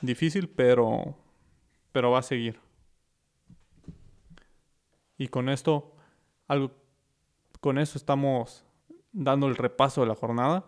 [0.00, 1.16] Difícil, pero,
[1.90, 2.60] pero va a seguir.
[5.16, 5.96] Y con esto,
[6.46, 6.70] algo,
[7.60, 8.64] con eso estamos
[9.12, 10.66] dando el repaso de la jornada.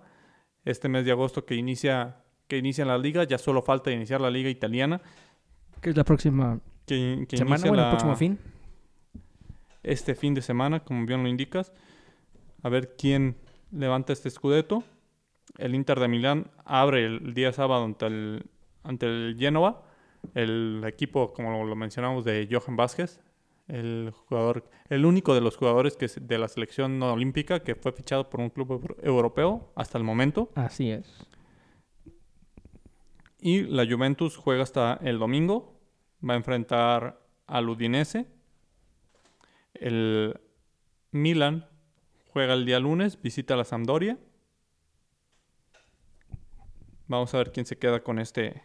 [0.65, 4.31] Este mes de agosto que inicia, que inicia la liga, ya solo falta iniciar la
[4.31, 5.01] liga italiana.
[5.81, 7.61] ¿Qué es la próxima que, que semana?
[7.63, 8.39] Bueno, la- el próximo fin.
[9.83, 11.73] Este fin de semana, como bien lo indicas.
[12.63, 13.37] A ver quién
[13.71, 14.83] levanta este escudeto.
[15.59, 18.47] El Inter de Milán abre el día sábado ante el,
[18.83, 19.83] ante el Génova.
[20.35, 23.21] El equipo, como lo mencionamos, de Johan Vázquez.
[23.69, 27.93] El jugador, el único de los jugadores que de la selección no olímpica que fue
[27.93, 30.51] fichado por un club euro- europeo hasta el momento.
[30.57, 31.07] Así es.
[33.41, 35.81] Y la Juventus juega hasta el domingo.
[36.29, 38.27] Va a enfrentar al Udinese.
[39.75, 40.41] El
[41.13, 41.69] Milan
[42.33, 44.19] juega el día lunes, visita a la Sampdoria.
[47.09, 48.63] Vamos a ver quién se queda con este,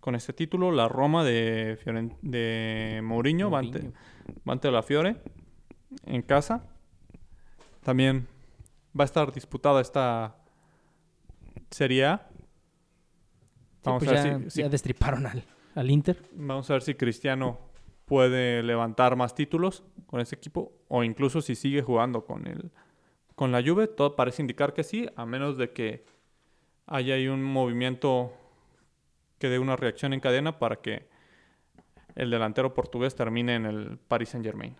[0.00, 0.70] con este título.
[0.70, 1.78] La Roma de,
[2.22, 3.92] de Mourinho, va ante-
[4.48, 5.16] va ante la Fiore
[6.04, 6.64] en casa.
[7.82, 8.26] También
[8.98, 10.36] va a estar disputada esta
[11.70, 12.28] Serie A.
[12.28, 12.44] Sí,
[13.84, 15.42] Vamos pues a ver ya, si- si ya destriparon al,
[15.74, 16.20] al Inter.
[16.32, 17.58] Vamos a ver si Cristiano
[18.06, 22.70] puede levantar más títulos con ese equipo o incluso si sigue jugando con el
[23.34, 26.06] con la Juve, todo parece indicar que sí, a menos de que
[26.86, 28.32] haya ahí un movimiento
[29.38, 31.06] que dé una reacción en cadena para que
[32.14, 34.74] el delantero portugués termine en el Paris Saint-Germain.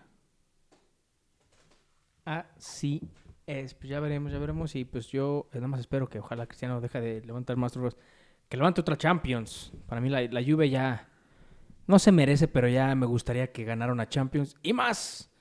[2.25, 3.07] Así
[3.45, 3.75] es.
[3.75, 4.75] Pues ya veremos, ya veremos.
[4.75, 7.95] Y pues yo eh, nada más espero que ojalá Cristiano deje de levantar más trofeos.
[8.49, 9.71] Que levante otra Champions.
[9.85, 11.07] Para mí la, la Juve ya
[11.87, 14.55] no se merece, pero ya me gustaría que ganara una Champions.
[14.61, 15.31] Y más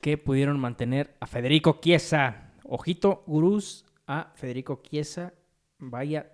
[0.00, 2.52] que pudieron mantener a Federico Chiesa.
[2.64, 5.34] Ojito, gurús, a Federico Chiesa.
[5.78, 6.32] Vaya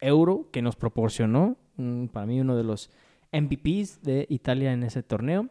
[0.00, 1.56] euro que nos proporcionó.
[2.12, 2.90] para mí uno de los
[3.32, 5.48] MVPs de Italia en ese torneo.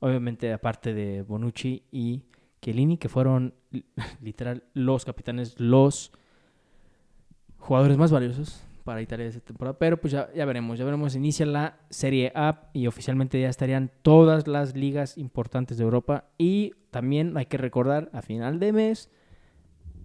[0.00, 2.22] Obviamente aparte de Bonucci y
[2.62, 3.84] Chiellini, que fueron li-
[4.22, 6.12] literal los capitanes, los
[7.58, 9.78] jugadores más valiosos para Italia de esta temporada.
[9.78, 11.14] Pero pues ya, ya veremos, ya veremos.
[11.14, 16.24] Inicia la Serie A y oficialmente ya estarían todas las ligas importantes de Europa.
[16.38, 19.10] Y también hay que recordar a final de mes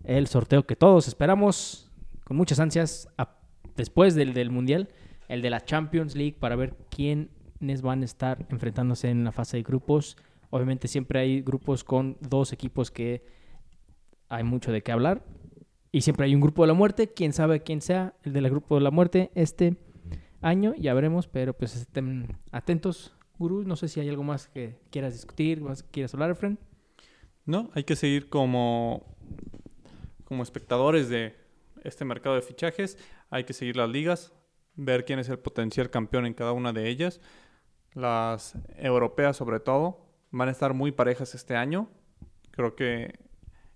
[0.04, 1.90] el sorteo que todos esperamos
[2.26, 3.38] con muchas ansias a-
[3.78, 4.90] después del, del Mundial,
[5.30, 7.30] el de la Champions League para ver quién
[7.60, 10.18] quiénes van a estar enfrentándose en la fase de grupos.
[10.50, 13.24] Obviamente siempre hay grupos con dos equipos que
[14.28, 15.24] hay mucho de qué hablar.
[15.96, 17.14] Y siempre hay un grupo de la muerte.
[17.14, 19.78] Quién sabe quién sea el del grupo de la muerte este
[20.42, 20.74] año.
[20.76, 23.68] Ya veremos, pero pues estén atentos, gurús.
[23.68, 26.58] No sé si hay algo más que quieras discutir, más que quieras hablar, Efren.
[27.46, 29.06] No, hay que seguir como,
[30.24, 31.36] como espectadores de
[31.84, 32.98] este mercado de fichajes.
[33.30, 34.34] Hay que seguir las ligas,
[34.74, 37.22] ver quién es el potencial campeón en cada una de ellas.
[37.94, 41.88] Las europeas sobre todo van a estar muy parejas este año.
[42.50, 43.20] Creo que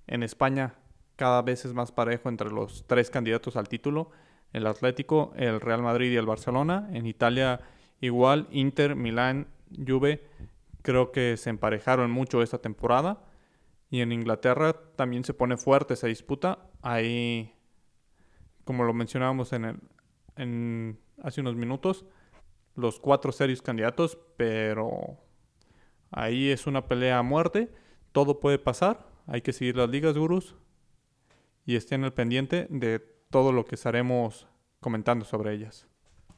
[0.07, 0.79] en España
[1.17, 4.11] cada vez es más parejo entre los tres candidatos al título,
[4.53, 6.87] el Atlético, el Real Madrid y el Barcelona.
[6.93, 7.59] En Italia
[7.99, 10.23] igual, Inter, Milán, Juve,
[10.83, 13.25] creo que se emparejaron mucho esta temporada.
[13.89, 16.59] Y en Inglaterra también se pone fuerte esa disputa.
[16.81, 17.55] Ahí,
[18.63, 19.79] como lo mencionábamos en,
[20.35, 22.05] el, hace unos minutos,
[22.75, 25.17] los cuatro serios candidatos, pero
[26.11, 27.73] ahí es una pelea a muerte.
[28.11, 29.07] Todo puede pasar.
[29.25, 30.55] Hay que seguir las ligas, gurús
[31.67, 32.99] y estén al pendiente de
[33.29, 34.47] todo lo que estaremos
[34.79, 35.85] comentando sobre ellas.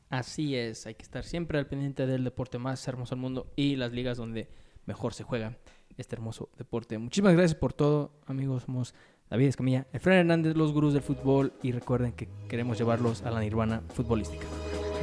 [0.10, 3.76] Así es, hay que estar siempre al pendiente del deporte más hermoso del mundo y
[3.76, 4.50] las ligas donde
[4.86, 5.56] mejor se juega
[5.98, 6.98] este hermoso deporte.
[6.98, 8.64] Muchísimas gracias por todo, amigos.
[8.64, 8.96] Somos
[9.30, 13.40] David Escamilla, Efraín Hernández, los gurús del fútbol y recuerden que queremos llevarlos a la
[13.40, 14.48] nirvana futbolística.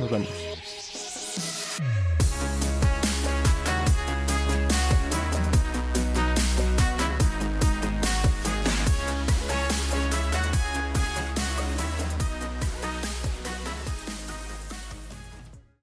[0.00, 0.85] Nos vemos.